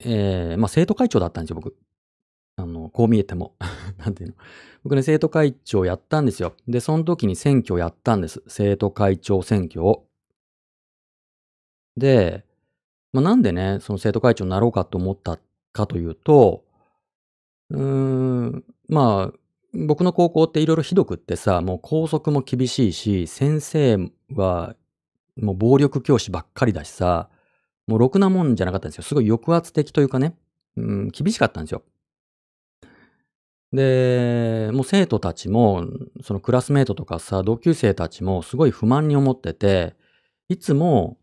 [0.00, 1.76] ええ、まあ、生徒会長だったんですよ、僕。
[2.56, 3.54] あの、こう見えても。
[3.98, 4.36] なんていうの。
[4.82, 6.54] 僕ね、生徒会長やったんですよ。
[6.66, 8.42] で、そん時に選挙やったんです。
[8.46, 10.06] 生徒会長選挙を。
[11.98, 12.46] で、
[13.12, 15.38] まあ、なんでね、その生徒会長になろうかと思った
[15.74, 16.64] かというと、
[17.68, 19.38] うーん、まあ、
[19.74, 24.74] 僕の高校って色々ひどくってさ、もう校則も厳しいし、先生は
[25.36, 27.28] もう暴力教師ばっかりだしさ、
[27.86, 29.02] もうろくなもんじゃなかったんですよ。
[29.02, 30.36] すごい抑圧的というかね、
[30.76, 31.82] うん、厳しかったんですよ。
[33.72, 35.86] で、もう生徒たちも、
[36.22, 39.96] そのクラスメイトとかさ、同級生たちもすごい不満に思ってて、
[40.48, 41.18] いつも、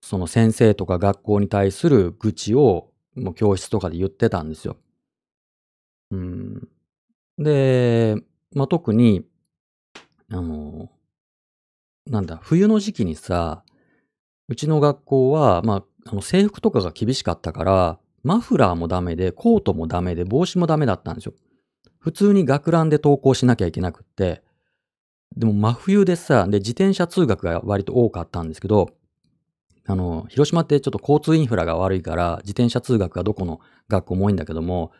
[0.00, 4.76] その先生とか学校に対する愚痴を、もう教室とかで言ってたんですよ。
[6.10, 6.68] うん。
[7.38, 8.16] で、
[8.54, 9.24] まあ、特に、
[10.30, 10.90] あの、
[12.06, 13.64] なんだ、冬の時期にさ、
[14.48, 21.34] うちの学校は、ま、あの、制服とかが厳しかったから、マフラーもダメで、コートもダメで、帽子もダメだったんですよ。
[21.98, 24.42] 普通に学ランで登校しなきゃいけなくって、
[25.36, 28.90] でも真冬でさ、で、自転車通学が割と多かったんですけど、
[29.86, 34.92] あの、広島ってちょっと交通インフラが悪いから、自転車通学がどこの学校も多いんだけども、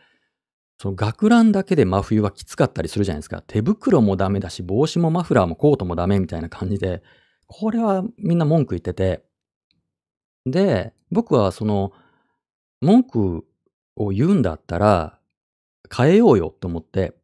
[0.78, 3.42] その学ランだけで真冬はきつかったりするじゃないですか。
[3.46, 7.02] 手袋もダメだし、帽子もマフラーもコートもダメみたいな感じで、
[7.46, 9.24] これはみんな文句言ってて。
[10.46, 11.92] で、僕はその、
[12.80, 13.44] 文句
[13.96, 15.18] を言うんだったら、
[15.94, 17.14] 変えようよと思って。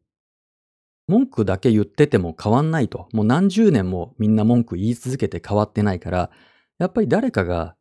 [1.07, 3.09] 文句だけ言ってても変わんないと。
[3.11, 6.31] もう何十年もみんな文句言い続けて変わってないから、
[6.79, 7.75] やっぱり誰かが、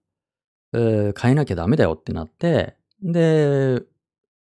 [0.74, 3.82] ええ、変えなきゃダメだよってなって、で、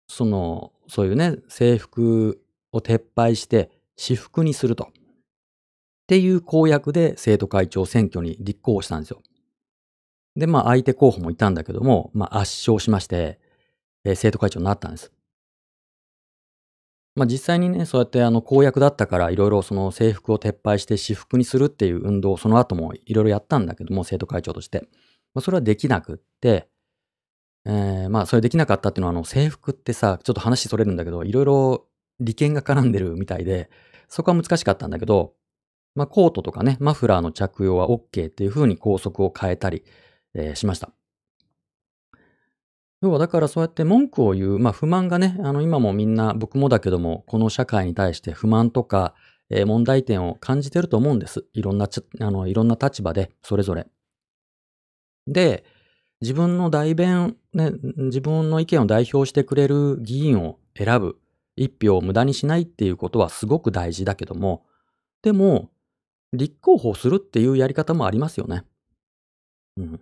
[0.07, 4.85] その、そういうね、制服を撤廃して私服にすると。
[4.85, 9.21] っていう公約で生徒会長選挙に立候補したんですよ。
[10.35, 13.39] で、まあ、相手候補もいたんだけども、ま、圧勝しまして、
[14.03, 15.11] え、生徒会長になったんです。
[17.15, 24.87] まあ、実際にね、そうやってあの公約だったから、色々その制服を撤廃して私服にするっていう運動をその後も色々やったんだけども、生徒会長として。
[25.35, 26.67] ま、それはできなくって、
[27.65, 31.79] ええ、まあ、それできなかったっていうのはあの制服ってさ、ちょっと話それるんだけど、色々
[32.19, 33.69] 利権が絡んでるみたいで、
[34.09, 35.33] そこは難しかったんだけど、
[35.95, 39.83] まあ、コートとかね、マフラーの着用はオッケーっていう風に校則を変えたり、
[40.33, 40.91] ええ、しました。
[43.01, 49.13] 要はだからそうやって文句を言う、まあ、不満がね、あの今もみんな、僕もだけども、この社会に対して不満とか、
[49.49, 51.45] え、問題点を感じてると思うんです。
[51.53, 51.87] いろんな
[52.19, 53.87] あの、いろんな立場で、それぞれ。
[55.27, 55.63] で、
[56.23, 61.19] 自分の代弁、ね、自分の意見を代表してくれる議員を選ぶ、
[61.57, 64.65] 一票を無駄にしないっていうことはすごく大事だけども、
[65.21, 65.69] でも、
[66.31, 68.63] 立候補するっていうやり方もありますよね。
[69.75, 69.99] うん。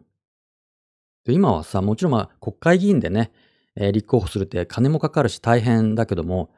[1.25, 3.31] で、今はさ、もちろん、まあ、国会議員でね、
[3.75, 6.51] え、立候補するって金もかかるし大変だけども、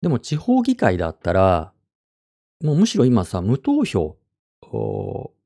[0.00, 1.72] でも地方議会だったら、
[2.64, 4.16] もうむしろ今さ、無投票、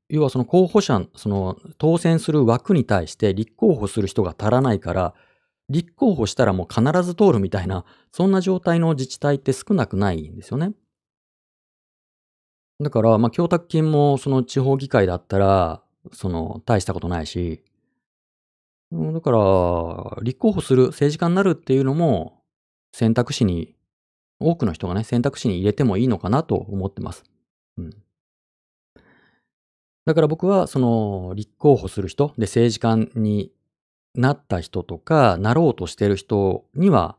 [0.09, 5.13] 要はその候補者その当選する枠に対して立候補する人が足らないから、
[5.69, 10.71] 立候補したらもう必ず通るみたいな、そんな状態の自治体って少なくないんですよね。
[12.79, 15.81] だから、まあ、供託金もその地方議会だったら、
[16.13, 17.63] その大したことないし、
[18.91, 19.37] だから、
[20.21, 22.41] 立候補する、政治家になるっていうのも、
[22.93, 23.75] 選択肢に
[24.39, 27.23] 多くの人がね、選択肢に入れてもいいのかなと思ってます。
[27.77, 28.06] うん。
[30.07, 33.51] だから僕はその立候補する人、で、政治家に
[34.15, 37.17] なった人とか、なろうとしてる人には、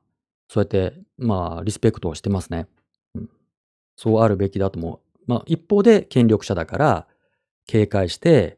[0.48, 2.66] そうやって、まあ、リスペクトをしてますね。
[3.14, 3.30] うん。
[3.94, 5.20] そうあるべきだと思う。
[5.26, 7.06] ま、一方で権力者だから、
[7.66, 8.56] 警戒して、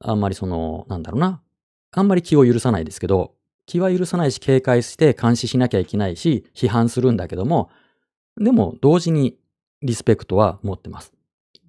[0.00, 1.40] あんまりその、なんだろうな、
[1.92, 7.70] あんまり気を許さないですけど、気は許さないし警戒して監視しなきゃいけないし、批判するんだけども、
[8.36, 9.38] でも同時に
[9.82, 11.12] リスペクトは持ってます。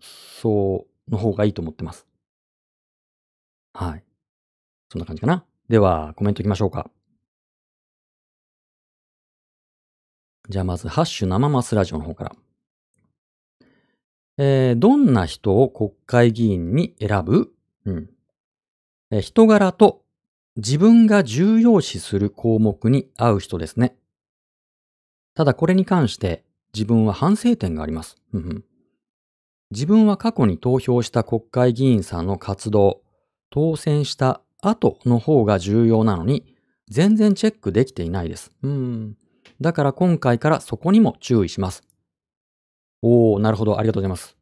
[0.01, 2.07] そうの方がいいと思ってます。
[3.73, 4.03] はい。
[4.89, 5.45] そんな感じかな。
[5.67, 6.89] では、コメントいきましょうか。
[10.49, 12.35] じゃあまず、ハッシュ生マスラジオの方から。
[14.37, 17.53] えー、どんな人を国会議員に選ぶ？
[17.85, 18.09] うん。
[19.11, 20.03] え人柄と
[20.55, 23.97] 自分が重要視する項目に合う人ですね。
[25.35, 28.15] ただこれに関して自分は反省点があります。
[29.71, 33.01] 自分は過去に投票した国会議員さんの活動、
[33.51, 36.55] 当選した後の方が重要なのに、
[36.89, 38.51] 全然チェックできていないです。
[38.63, 39.15] うん。
[39.61, 41.83] だから今回からそこにも注意します。
[43.01, 43.77] おー、なるほど。
[43.77, 44.35] ありがとうございます。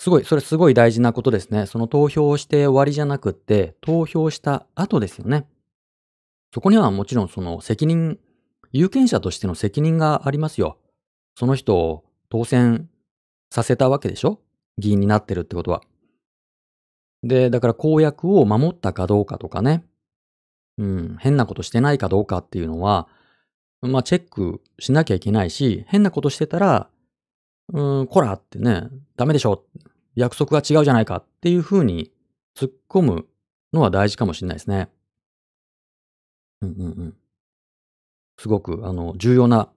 [0.00, 1.66] すごい、それすごい大事なことですね。
[1.66, 5.46] その投票をして終わりじゃなくって、投票した後ですよね。
[6.52, 8.18] そこにはもちろんその責任、
[8.72, 10.78] 有権者としての責任がありますよ。
[11.36, 12.88] その人を当選
[13.50, 14.40] させたわけでしょ
[14.78, 15.82] 議員になってるってことは。
[17.22, 19.84] で、だから公約を守ったかどうかとかね。
[20.78, 23.08] うん、変なことしてないかどうかっていうのは、
[23.82, 26.88] まあチェックしなきゃいけないし、変なことしてたら、
[27.72, 29.64] うん、こらってね、ダメでしょ。
[30.14, 32.10] 約束が違うじゃないかっていうふうに
[32.56, 33.26] 突っ込む
[33.72, 34.88] のは大事かもしれないですね。
[36.62, 37.16] うんうんうん。
[38.38, 39.68] すごく、あの、重要な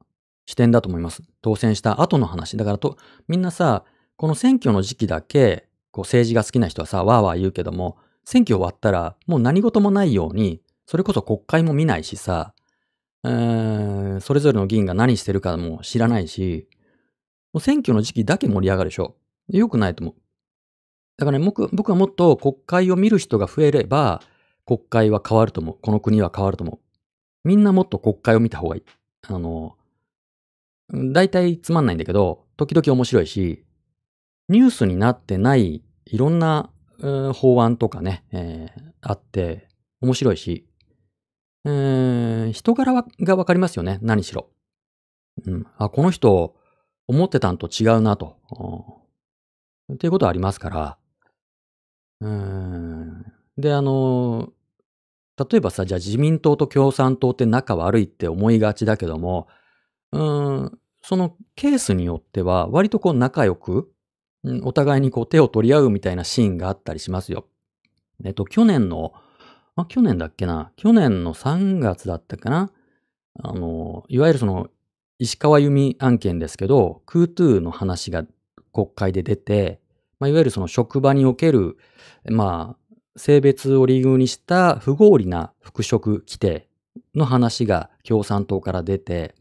[0.46, 1.22] 視点だと思います。
[1.42, 2.58] 当選した後の話。
[2.58, 2.98] だからと、
[3.28, 3.84] みんなさ、
[4.22, 12.54] この選挙の時期だけ、こう政治が好きな人はさ、わーわー言うけども、選挙終わったらもう何事もないように、それこそ国会も見ないしさ、
[13.24, 16.68] えー、それぞれの議員が何してるかも知らないし、
[17.52, 19.16] もう選挙の時期だけ盛り上がるでしょ。
[19.50, 20.16] よくないと思う。
[21.18, 24.22] だからね、僕僕はもっと国会を見る人が増えれば、
[24.68, 25.78] 国会は変わると思う。
[25.82, 26.80] この国は変わると思う。
[27.44, 28.84] みんなもっと国会を見た方がいい。
[29.28, 29.78] あの、
[30.94, 33.66] 大体つまんないんだけど、時々面白いし、
[34.52, 36.70] ニュースになってないいろんな、
[37.34, 39.70] 法案とかね、えー、あって、
[40.02, 40.68] 面白いし、
[41.66, 44.50] えー、人柄がわかりますよね、何しろ。
[45.46, 46.54] うん、あ、この人、
[47.08, 48.36] 思ってたんと違うなと。
[49.94, 50.98] っていうことはありますから。
[52.20, 53.26] うん。
[53.58, 54.50] で、あの、
[55.38, 59.48] 例えばさ、じゃあ自民党と共産党って仲悪いって思いがちだけども、
[60.12, 63.92] うん、そのケースによっては、割とこう仲良く、
[64.64, 67.46] お互いにこう手を取り合うみたいなシーンがあったりしますよ。
[68.24, 69.14] えっと、去年の、
[69.76, 70.72] あ、去年だっけな？
[70.76, 72.72] 去年の3月だったかな？
[73.40, 74.70] あの、いわゆるその、
[75.20, 78.26] 石川由美案件ですけど、クートゥーの話が
[78.74, 79.80] 国会で出て、
[80.20, 81.78] まあ、いわゆるその職場における、
[82.26, 86.68] まあ、性別を理由にした不合理な復職規定
[87.14, 89.36] の話が共産党から出て、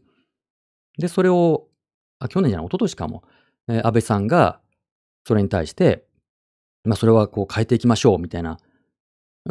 [0.97, 1.67] で、それを、
[2.19, 3.23] あ、去年じゃない、一昨年かも、
[3.67, 4.59] えー、安倍さんが、
[5.25, 6.05] それに対して、
[6.83, 8.57] まあ、それはこう変えていきましょう、みたいな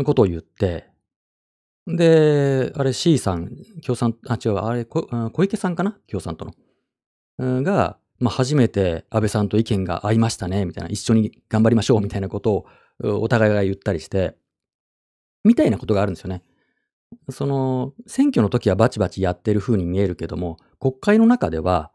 [0.05, 0.89] ことを言って、
[1.87, 5.99] で、あれ C さん、共産、あ、違う、あれ、小池さんかな？
[6.09, 6.55] 共産党
[7.39, 7.63] の。
[7.63, 12.67] が、まあ、初めて安倍さんと意見が合いましたね、みたいな、一緒に頑張りましょう、みたいなことを
[13.03, 14.37] お互いが言ったりして、
[15.43, 16.43] みたいなことがあるんですよね。
[17.31, 21.93] その、選挙の時はバチバチやってる風に見えるけども、国会の中では、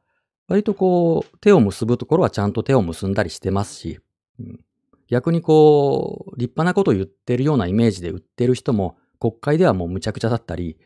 [0.47, 3.99] 割とこう、手を結ぶところはちゃんと手を結んだりしてますし、
[4.39, 4.59] うん、
[5.07, 10.77] 逆にこう、立派なことを言ってるようなイメージで売ってる人も、国会ではもうむちゃくちゃだったり、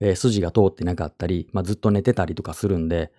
[0.00, 3.12] えー、筋が通ってなかったり、まあ、ずっと寝てたりとかするんで、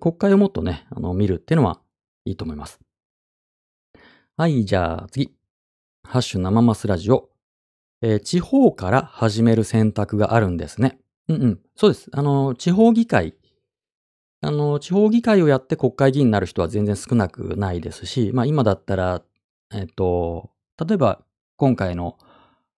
[0.00, 1.80] 国会をもっとね、あの、見るっていうのは
[2.24, 2.80] いいと思います。
[4.36, 5.34] はい、じゃあ次。
[6.02, 7.28] ハッシュ生マスラジオ。
[8.02, 10.98] えー、地方から始める選択があるんですね。
[11.28, 11.60] うんうん。
[11.76, 12.08] そうです。
[12.12, 13.34] あの、地方議会。
[14.42, 19.22] あの、地方議会をやって国会議員になる人は全然少なくないですし、まあ今だったら、
[19.72, 20.50] えっと、
[20.84, 21.20] 例えば
[21.56, 22.16] 今回の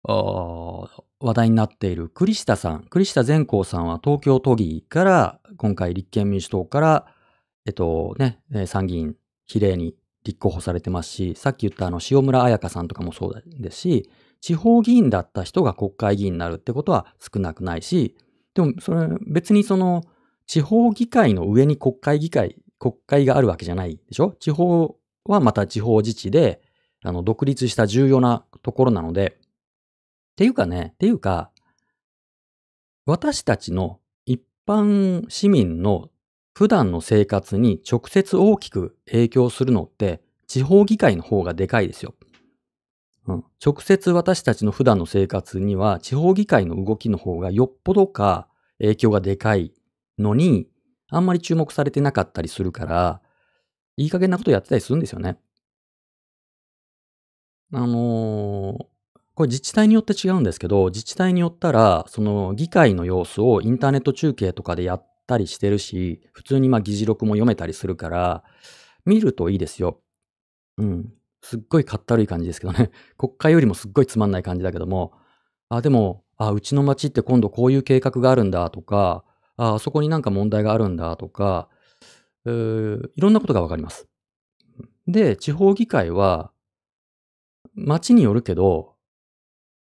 [0.02, 7.06] 話題になっている栗下さん、栗下善光さんは東京都議から今回立憲民主党から、
[7.66, 9.94] えっとね、参議院比例に
[10.24, 18.16] 立候補されてますし、さっき言ったあの塩村彩香さんとかもそうですし、地方議員だった人が国会議員になるってことは少なくないし、
[18.54, 20.02] でもそれ別にその
[20.50, 24.34] 地方議会の上に国会議会、国会があるわけじゃないでしょ？
[24.40, 26.60] 地方はまた地方自治で、
[27.04, 31.52] あの、独立した重要なところなので、っていうかね、っていうか、
[33.06, 36.08] 私たちの一般市民の
[36.52, 42.16] 普段の生活に直接大きく影響するのって地方議会の方がでかいですよ。
[43.28, 48.48] うん、直接私たちの普段の生活には地方議会の動きの方がよっぽどか
[48.80, 49.72] 影響がでかい
[50.20, 50.68] のに、
[51.08, 53.20] あんまり注目されてなかったりするから、
[53.96, 55.38] いい加減なことやってたりするんですよね。
[57.72, 58.90] あのー、
[59.34, 68.44] これ自治体によって違うんですけど、自治体によったら、その議会の様子をインターネット中継とかでやったりしてるし、普通にまあ議事録も読めたりするから、
[69.04, 70.00] 見るといいですよ。
[70.78, 71.12] うん。
[71.42, 72.90] すっごいかったるい感じですけどね。
[73.16, 75.12] 国会よりもすっごいつまんない感じだけども、
[75.68, 79.24] あ、でも、あ、うちの町って今度こういう計画があるんだとか、
[79.60, 81.68] あ、あそこになんか問題があるんだとか、
[82.46, 84.08] いろんなことがわかります。
[85.06, 86.50] で、地方議会は、
[87.74, 88.94] 町によるけど、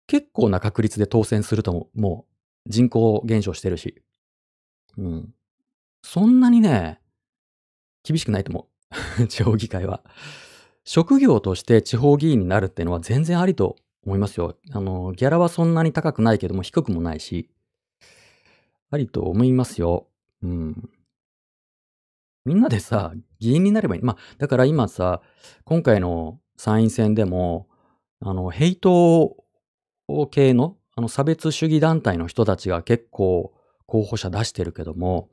[0.09, 2.27] 結構な確率で当選するとも、も
[2.67, 4.03] う人口減少してるし。
[4.97, 5.35] うん。
[6.03, 7.01] そんなにね、
[8.03, 8.69] 厳しくないと思
[9.21, 9.27] う。
[9.29, 10.03] 地方議会は。
[10.85, 14.57] 職業として地方議員になるっていうのは全然ありと思いますよ。
[14.73, 17.51] あの、ギャラはそんなに高くないけども低くもないし、
[18.91, 20.09] ありと思いますよ。
[20.43, 20.91] うん。
[22.45, 24.03] みんなでさ、議員になればいい。
[24.03, 25.21] まあ、だから今さ、
[25.65, 27.69] 今回の参院選でも、
[28.21, 29.37] あの、ヘイト
[30.31, 33.53] 系の、あの、差別主義団体の人たちが結構
[33.87, 35.29] 候補者出してるけども、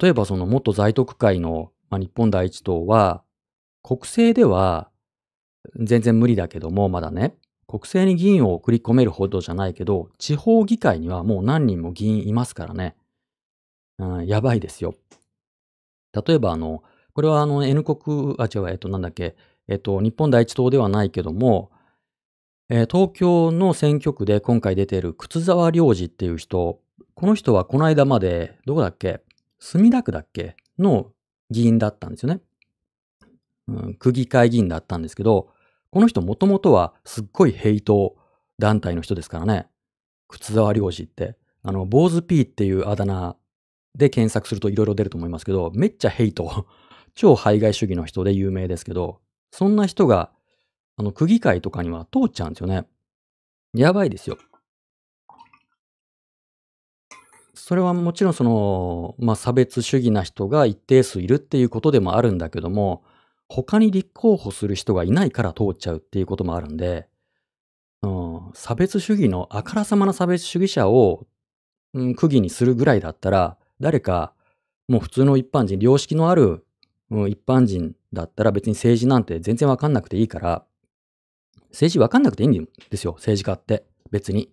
[0.00, 3.22] 例えばその元在特会の、まあ、日本第一党は、
[3.82, 4.90] 国政では
[5.76, 7.36] 全然無理だけども、まだね、
[7.66, 12.96] 国政に議員を送り込めるほどじゃないけど、地方議会にはもう何人も議員いますからね。
[13.98, 14.94] うん、やばいですよ。
[16.26, 19.36] 例えばあの、これはあの N 国、あ、違う、えっと、なんだっけ、
[19.68, 21.70] えっと、日本第一党ではないけども、
[22.68, 26.80] えー、東京の選挙区で今回出ている靴沢良二っていう人、
[27.14, 29.22] この人はこの間まで、どこだっけ
[29.58, 31.12] 墨田区だっけの
[31.50, 32.40] 議員だったんですよね。
[33.68, 35.48] うん、区議会議員だったんですけど、
[35.96, 38.16] この人もともとはすっごいヘイト
[38.58, 39.66] 団体の人ですからね。
[40.28, 41.38] 靴沢良二って。
[41.62, 43.34] あの、坊主 P っていうあだ名
[43.94, 46.66] で検索するといろいろ出ると思いますけど、めっちゃヘイト。
[47.16, 50.32] 超排外主義の人で有名ですけど、そんな人が、
[50.98, 52.86] あの、区議会とかには通っちゃうんですよね。
[53.72, 54.36] やばいですよ。
[57.54, 63.02] それはもちろんその、まあ、差別主義な人が一定数いるっていうことでもあるんだけども、
[63.48, 67.08] 他に立候補する人がいないから通っちゃうっていうこともあるんで、
[68.02, 71.26] うん、差別主義のあからさまな差別主義者を、
[71.94, 74.32] うん、区議にするぐらいだったら、誰か、
[74.88, 76.64] もう普通の一般人、良識のある、
[77.10, 80.64] うん、一般人だったら別に政治なんて全然わかんなくていいから、
[81.70, 83.84] 政治わかんなくていいんですよ、政治家って。
[84.10, 84.50] 別に。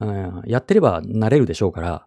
[0.00, 2.06] うん、やってればなれるでしょうから。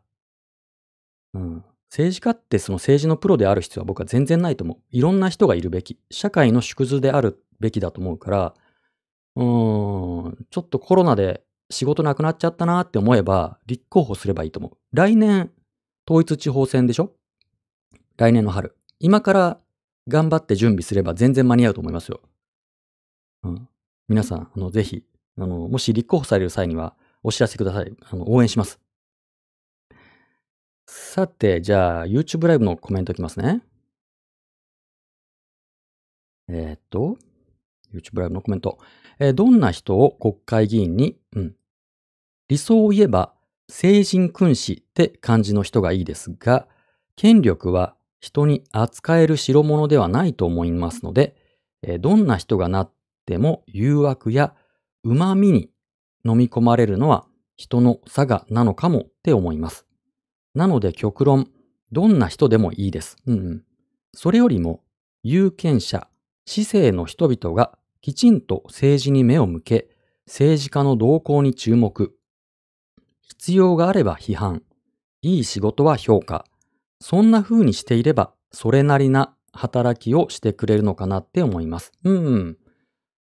[1.33, 4.77] うん、政治家ってその政治のプロである必要は僕は全然ないと思う。
[4.91, 5.99] いろんな人がいるべき。
[6.09, 8.53] 社会の縮図であるべきだと思うから、
[9.35, 14.77] うーん、ちょっとコロナで仕事なくなっちゃったなって思えば、立候補すればいいと思う。
[14.93, 15.51] 来年、
[16.09, 17.13] 統一地方選でしょ？
[18.17, 18.75] 来年の春。
[18.99, 19.59] 今から
[20.07, 22.21] 頑張って準備すれば全然間に合うと思いますよ。
[23.43, 23.67] うん。
[24.07, 25.03] 皆さん、あの、ぜひ、
[25.37, 27.93] あの、もし立候補される際にはお知らせください。
[28.09, 28.79] あの、応援します。
[30.93, 33.61] さて、じゃあ、YouTube ライブのコメントいきますね。
[36.49, 37.17] えー、っと、
[37.93, 38.77] YouTube ライブのコメント。
[39.17, 41.55] えー、どんな人を国会議員に、うん。
[42.49, 43.33] 理想を言えば、
[43.69, 46.67] 聖人君子って感じの人がいいですが、
[47.15, 51.37] 権力は人に扱える代物ではないと思いますので、
[51.83, 52.91] えー、どんな人がなっ
[53.25, 54.53] ても誘惑や
[55.05, 55.69] 旨味に
[56.25, 57.25] 飲み込まれるのは
[57.55, 59.85] 人の差がなのかもって思います。
[60.53, 61.49] なので極論、
[61.91, 63.17] どんな人でもいいです。
[63.25, 63.63] うん、うん。
[64.13, 64.83] それよりも、
[65.23, 66.07] 有権者、
[66.45, 69.89] 市政の人々がきちんと政治に目を向け、
[70.25, 72.15] 政治家の動向に注目。
[73.21, 74.63] 必要があれば批判。
[75.21, 76.45] いい仕事は評価。
[76.99, 81.91] そんな風にしていれば、それなりな働きをしてくれるのかなって思います。
[82.03, 82.57] うん、うん。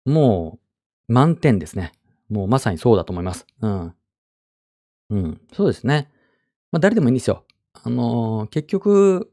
[0.06, 0.60] も
[1.10, 1.92] う、満点ですね。
[2.30, 3.46] もうまさにそうだと思います。
[3.62, 3.94] うん。
[5.12, 5.42] うん。
[5.54, 6.10] そうですね。
[6.74, 7.46] まあ、誰でもいいんですよ。
[7.74, 9.32] あのー、結局、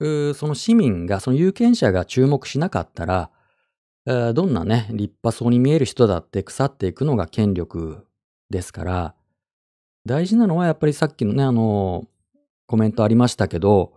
[0.00, 3.30] その市民が、その有権者が注目しなかったら、
[4.04, 8.08] どんなね、立派そうに見える人だって腐っていくのが権力
[8.50, 9.14] ですから、
[10.04, 12.08] 大事なのはやっぱりさっきのね、あの、
[12.66, 13.92] コメントありましたけど、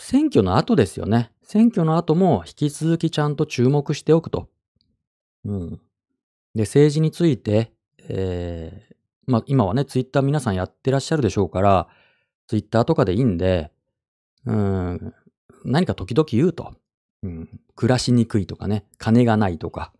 [0.00, 1.30] 選挙の後ですよね。
[1.44, 4.48] 選挙の後も引き続きちゃんと注目しておくと。
[5.44, 5.70] うん。
[6.56, 7.70] で、政治について、
[8.08, 8.93] え、
[9.26, 11.88] まあ今はね、ツイッター皆さんやってらっしゃるでしょうから、
[12.46, 13.72] ツイッターとかでいいんで、
[14.46, 15.14] うん、
[15.64, 16.74] 何か時々言うと。
[17.24, 19.92] うん、暮らしにくいとかね、金がないとか、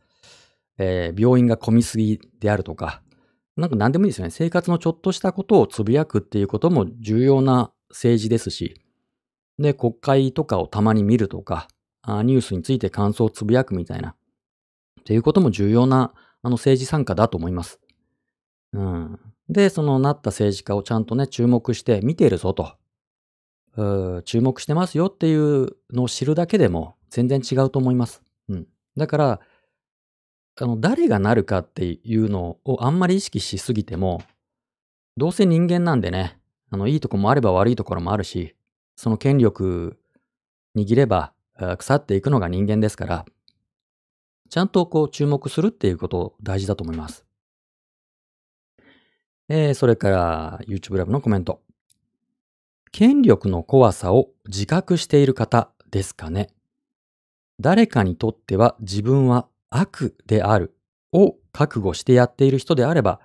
[0.77, 3.03] えー、病院が混みすぎであるとか、
[3.57, 4.31] なんか何でもいいですよね。
[4.31, 8.81] 生活のちょっとしたことをつぶやくっていうことも重要な政治ですし、
[9.59, 11.69] で、国会とかをたまに見るとか、
[12.03, 14.11] あニュースについて感想をつぶやくみたいな、
[15.01, 17.81] っていうことも重要なあの政治参加だと思います。
[18.75, 19.21] うん。
[19.49, 22.77] で、そのなった政治家をちゃんとね、注目して見ているぞと。
[23.77, 28.23] う注目してますよっていうのを知るだけでも全然違うと思います。
[28.49, 28.67] うん。
[28.97, 29.41] だから、
[30.61, 34.23] あの、誰がなるかっていうのをあんまり意識しすぎても、
[35.17, 36.39] どうせ人間なんでね、
[36.71, 38.55] あの、いいとこもあれば悪いところもあるし、
[38.97, 39.99] その権力
[40.77, 41.33] 握れば
[41.79, 43.25] 腐っていくのが人間ですから、
[44.49, 47.25] ちゃんとこう注目するっていうこと大事だと思います。
[49.49, 51.61] えー、それから YouTube ラブのコメント。
[52.93, 56.49] 権力の怖さを自覚している方ですかね。
[57.61, 60.77] 誰かにとっては自分は悪である
[61.13, 63.21] を覚悟してやっている人であれば、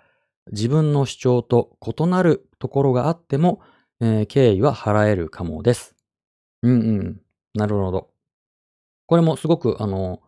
[0.52, 3.62] 自分の主張と異なるところがあっても、
[4.02, 5.96] えー敬意は払えるかもです。
[6.64, 7.22] うんうん。
[7.54, 8.10] なるほど。
[9.08, 10.22] これもすごく、あの、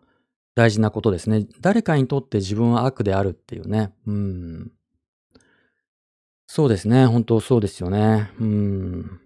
[0.55, 1.45] 大事なことですね。
[1.61, 3.93] 誰かにとって自分は悪であるっていうね。
[4.05, 4.71] うん。
[6.53, 7.05] そうですね。
[7.05, 8.29] 本当そうですよね。
[8.37, 9.21] うん。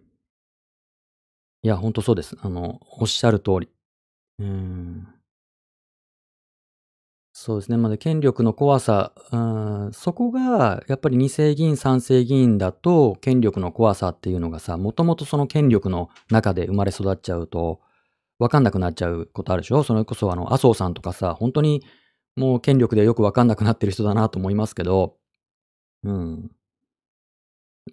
[1.64, 2.38] いや、本当そうです。
[2.40, 3.70] あの、おっしゃる通り。
[4.38, 5.08] うん。
[7.34, 7.78] そうですね。
[7.78, 17.82] まだ権力の怖さ、うん、そこが、やっぱり二世議員、三世議員だと、権力の怖さっていうのがさ、もともとその権力の中で生まれ育っちゃうと、
[18.38, 19.82] わかんなくなっちゃうことあるでしょ？
[19.82, 21.82] それこそ、あの、麻生さんとかさ、本当に
[22.36, 25.18] もう権力でよくわかんなくなってる人だなと思いますけど、
[26.04, 26.52] うん。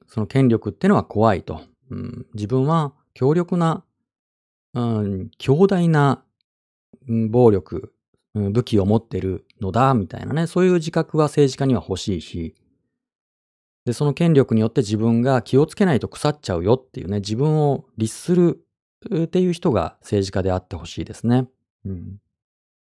[0.07, 1.61] その権力ってのは怖いと。
[1.91, 3.85] うん、自分は強力な、
[4.75, 6.25] うん、強大な、
[7.09, 7.93] うん暴力、
[8.35, 12.55] うん武器を持ってるのだ、みたいなね、そういう自覚は政治家には欲しいし、
[13.85, 18.65] で、その権力によって自分が気をつけないと腐っちゃうよっていうね、自分を律する
[19.15, 21.49] っていう人が政治家であってほしいですね。
[21.85, 22.19] うん。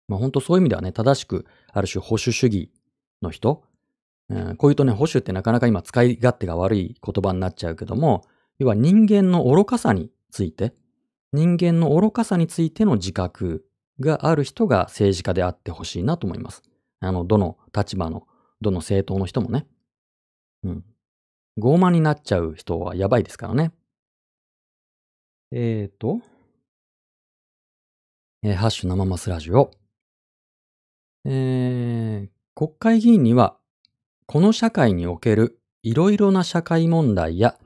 [0.08, 2.70] まあ本当そういう意味ではね、正しく、ある種保守主義
[3.22, 3.64] の人、
[4.32, 8.26] うん、こういうとね、保守ってなかなか今使い勝手が悪い言葉になっちゃうけども、
[8.60, 10.74] 要は人間の愚かさについて、
[11.34, 13.66] 人間の愚かさについての自覚
[14.00, 16.64] がある人が政治家であってほしいなと思います。
[17.00, 18.28] あの、どの立場の、
[18.62, 19.68] どの政党の人もね。
[20.64, 20.86] うん。
[21.60, 23.72] 傲慢になっちゃう人はやばいですからね。
[25.52, 26.22] えーと、
[28.44, 29.72] えーハッシュ生マスラジオ。
[31.26, 33.58] えー、国会議員には、
[34.32, 37.58] この社会におけるいろいろな社会問題や、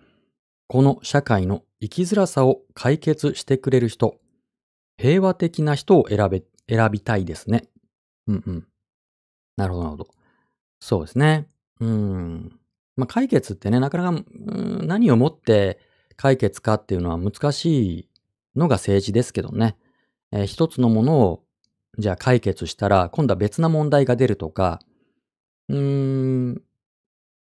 [0.68, 4.16] この社会の生きづらさを解決してくれる人、
[4.98, 7.68] 平和的な人を選べ、選びたいですね。
[8.26, 8.68] うんうん。
[9.58, 10.10] なるほど、なるほど。
[10.80, 11.48] そうですね。
[11.82, 12.60] うん。
[12.96, 14.26] まあ、解決ってね、なかなか、
[14.88, 15.78] 何をもって
[16.16, 18.10] 解決かっていうのは難しい
[18.56, 19.78] のが政治ですけどね。
[20.32, 21.44] えー一つのものを、
[22.00, 24.80] じゃあ解決したら、今度は別な問題が出るとか、
[25.70, 25.78] うー
[26.52, 26.62] ん、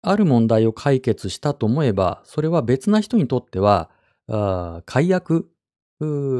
[0.02, 3.90] ある問題を解決したと思えば、それは別な人にとっては、
[4.28, 5.50] あー解約、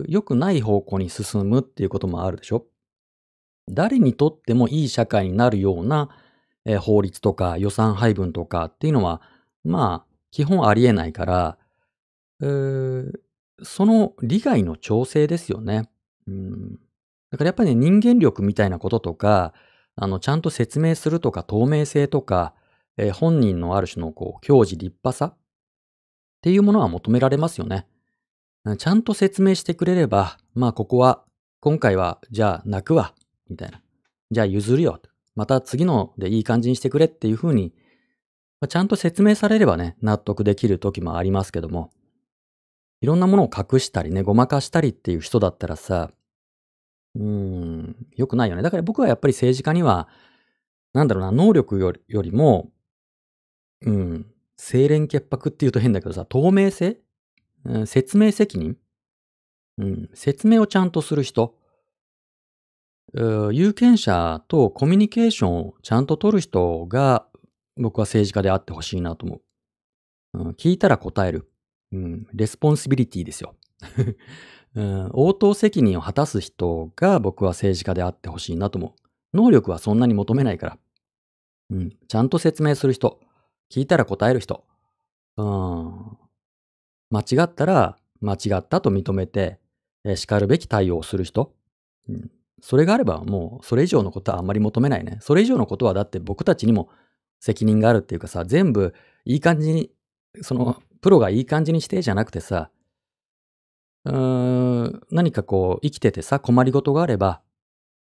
[0.09, 2.67] 良くない方向に進むっていうこともあるでしょ
[3.69, 6.09] 誰にとってもいい社会になるような、
[6.65, 9.23] えー法律とか予算配分とかっていうのは、
[9.65, 11.59] まあ、基本ありえないから、
[12.41, 13.13] うー
[13.63, 15.91] その利害の調整ですよね。
[16.29, 16.73] うん。
[17.31, 19.53] だからやっぱりね、人間力みたいなこととか、
[20.01, 22.55] あの、ちゃんと説明するとか、透明性とか、
[22.97, 25.37] えー本人のある種のこう、教示立派さっ
[26.41, 27.87] ていうものは求められますよね。
[28.79, 31.25] ちゃんと説明してくれれば、まあここは、
[31.61, 33.15] 今回は、じゃあ泣くわ、
[33.49, 33.81] みたいな。
[34.31, 35.01] じゃあ譲るよ。
[35.35, 37.73] また次のでいい感じにしてくれっていうふうに、
[38.61, 41.91] まあちゃんと説明されればね、納得できる時もありますけども、
[43.01, 46.11] いろんなものを隠したりね、ごまかしたりっていう人だったらさ、
[47.19, 48.63] うん、良くないよね。
[48.63, 50.09] だから僕はやっぱり政治家には、
[50.93, 52.71] なんだろうな、能力よりよりも、
[53.83, 54.27] うん、
[54.57, 57.01] 清廉潔白っていうと変だけどさ、透明性、
[57.65, 58.77] うん説明責任、
[59.79, 61.57] うん、説明をちゃんとする人、
[63.15, 67.27] うー有権者とコミュニケーションをちゃんと取る人が
[67.77, 69.41] 僕は政治家であってほしいなと思
[70.35, 70.39] う。
[70.41, 71.51] うん、聞いたら答える。
[71.91, 73.57] うん、 responsibility ですよ。
[74.75, 79.37] うん、応答責任を果たす人が僕は政治家であってほしいなと思う。
[79.37, 80.79] 能力はそんなに求めないから。
[81.71, 83.21] うん、ちゃんと説明する人。
[83.71, 84.65] 聞いたら答える人。
[85.37, 86.17] うん、
[87.11, 89.59] 間違ったら間違ったと認めて、
[90.05, 91.53] えー叱るべき対応をする人。
[92.09, 92.31] うん、
[92.61, 95.19] それがあればもうそれ以上のことはあんまり求めないね。
[95.21, 96.89] それ以上のことはだって僕たちにも
[97.41, 99.91] 責任があるっていうかさ、全部いい感じに、
[100.43, 102.71] そのプロがいい感じにしてじゃなくてさ、
[104.05, 107.41] うーん、何かこう生きててさ、困りごとがあれば、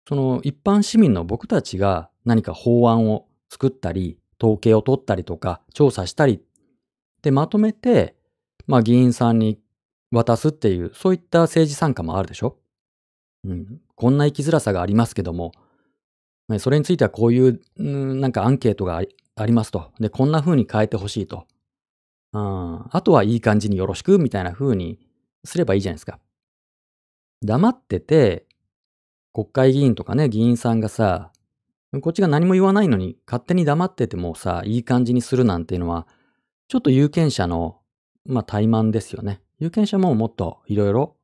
[0.08, 6.42] その一般市民の僕たちが何か法案を作ったり、統計を取ったりとか、調査したり
[7.22, 8.16] でまとめて、
[8.68, 9.60] まあ議員さんに
[10.12, 12.58] 渡すっていう、そういった政治参加もあるでしょ？
[13.44, 13.82] うん。
[13.96, 15.52] こんな生きづらさがありますけども、
[16.50, 19.92] ねそれについてはこういう、うんなんかアンケートがありありますと。
[20.00, 21.46] で、こんな風に変えてほしいと。
[22.34, 22.86] うん。
[22.90, 25.00] あとはいい感じによろしく、みたいな風に
[25.48, 26.20] すればいいじゃないですか。
[27.42, 28.46] 黙ってて、
[29.34, 31.32] 国会議員とかね、議員さんがさ、
[32.02, 36.08] こっちが何も言わないのに勝手に黙っててもさ、いい感じにするなんていうのは、
[36.68, 37.80] ちょっと有権者の、
[38.26, 39.42] まあ、怠慢ですよね。
[39.60, 41.16] 有権者ももっといろいろ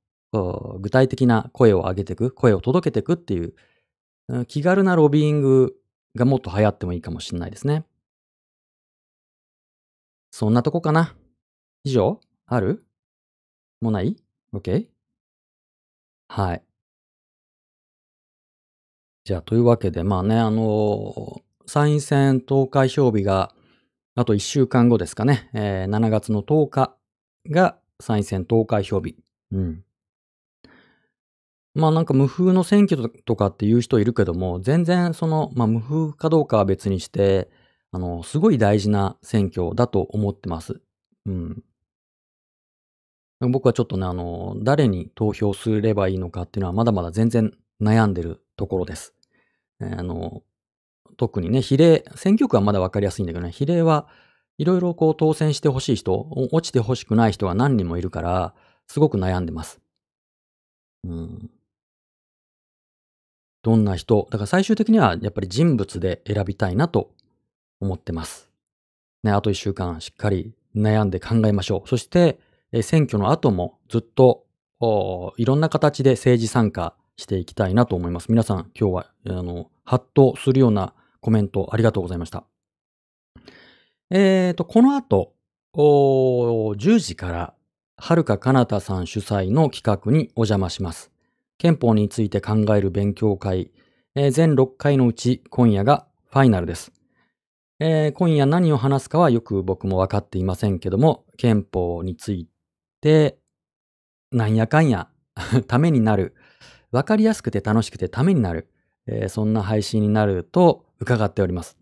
[0.79, 3.53] 具体的な声を上げていく、声を届けていくっていう、
[4.47, 5.75] 気軽なロビーイング
[6.15, 7.83] がもっと流行ってもいいかもしれないですね。
[10.31, 11.15] そんなとこかな。
[11.83, 12.21] 以上？
[12.45, 12.85] ある？
[13.83, 14.15] もない
[14.53, 14.87] ?OK?
[16.29, 16.63] はい。
[19.25, 23.53] じゃあ、というわけで、まあね、あのー、参院選投開票日が、
[24.15, 26.95] あと1週間後ですかね、えー、7月の10日
[27.49, 29.15] が参院選投開票日。
[29.51, 29.83] うん。
[31.75, 37.49] まあなんか無風の選挙とかっていう人いるけども、全然その、まあ無風かどうかは別にして、
[37.91, 40.81] あの、すごい大事な選挙だと思ってます。
[41.25, 41.63] うん。
[43.49, 49.13] 僕はちょっとね、あの、誰に投票すればいいのかっていうのはまだまだ全然悩んでるところです。
[49.79, 50.43] あの、
[51.17, 54.07] 特にね、比例、選挙区はまだわかりやすいんだけどね、比例は
[54.57, 58.53] いろいろこう当選してほしい人、落ちてほしくない人が何人もいるから、
[58.87, 59.81] すごく悩んでます。
[61.03, 61.49] うん。
[63.63, 67.11] どんな人、だから最終的にはやっぱり人物で選びたいなと
[67.79, 68.49] 思ってます。
[69.23, 71.89] ね、あと一週間しっかり悩んで考えましょう。
[71.89, 72.39] そして、
[72.81, 74.45] 選挙の後もずっと
[75.37, 78.29] いろんな形で政治参加していきたいなと思います。
[78.29, 82.45] 皆さん今日はあのハッとするようなコメントありがとうございました。
[84.09, 85.33] えーと、この後、
[85.75, 87.53] 10時から、
[87.97, 91.11] はるかかなたさん主催の企画にお邪魔します。
[91.57, 93.71] 憲法について考える勉強会、
[94.13, 96.91] えー、全6回のうち今夜がファイナルです。
[97.79, 102.52] えー、今夜何を話すかはよく僕も分かっていませんけども、憲法について
[103.03, 103.37] て、
[104.31, 105.09] なんやかんや
[105.67, 106.33] ためになる、
[106.91, 108.69] 分かりやすくて楽しくてためになる、
[109.07, 111.77] えー、そんな配信になると伺っております。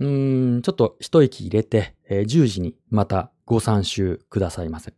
[0.00, 4.92] うーん、ちょっと一息入れて、えー、10時にまたご参集くださいませ。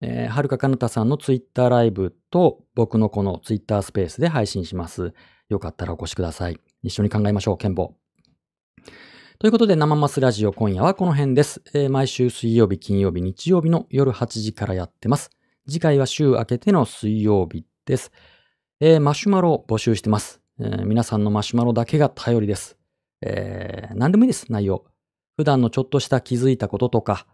[0.00, 5.12] えー、はるかかなたさんのツイッターライブと僕のこのツイッタースペースで配信します。
[5.50, 6.58] よかったらお越しください。
[6.82, 7.94] 一緒に考えましょう、憲法。
[9.38, 11.62] ということで、生マスラジオ今夜はこの辺です。
[11.74, 15.30] えー、毎週水曜日、金曜日、日曜日の夜8時からやってます。
[15.66, 18.12] 次回は週明けての水曜日です。
[18.80, 22.76] えー、マシュマロを募集してます、えー、皆さんのマシュマロだけが頼りです。
[23.20, 24.84] えー、何でもいいです、内容。
[25.36, 27.26] 普段のちょっとした気づいたこととか、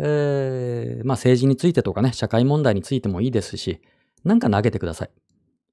[0.00, 3.80] えー、まあ政治についてとかね、社会問題についてもいいですし、
[4.24, 5.10] なんか投げてください。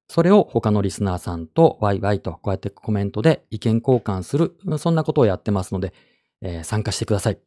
[0.09, 5.93] それを他のリスナーさんとワイワイとこうやってコメントで意見交換する、そんなことをやってますので、
[6.41, 7.39] えー、参加してください。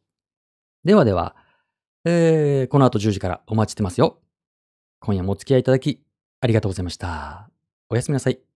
[0.85, 1.35] ではでは、
[2.05, 4.17] えー、この後10時からお待ちしてますよ。
[5.01, 6.01] 今夜もお付き合いいただき
[6.39, 7.49] ありがとうございました。
[7.89, 8.52] おやすみなさい。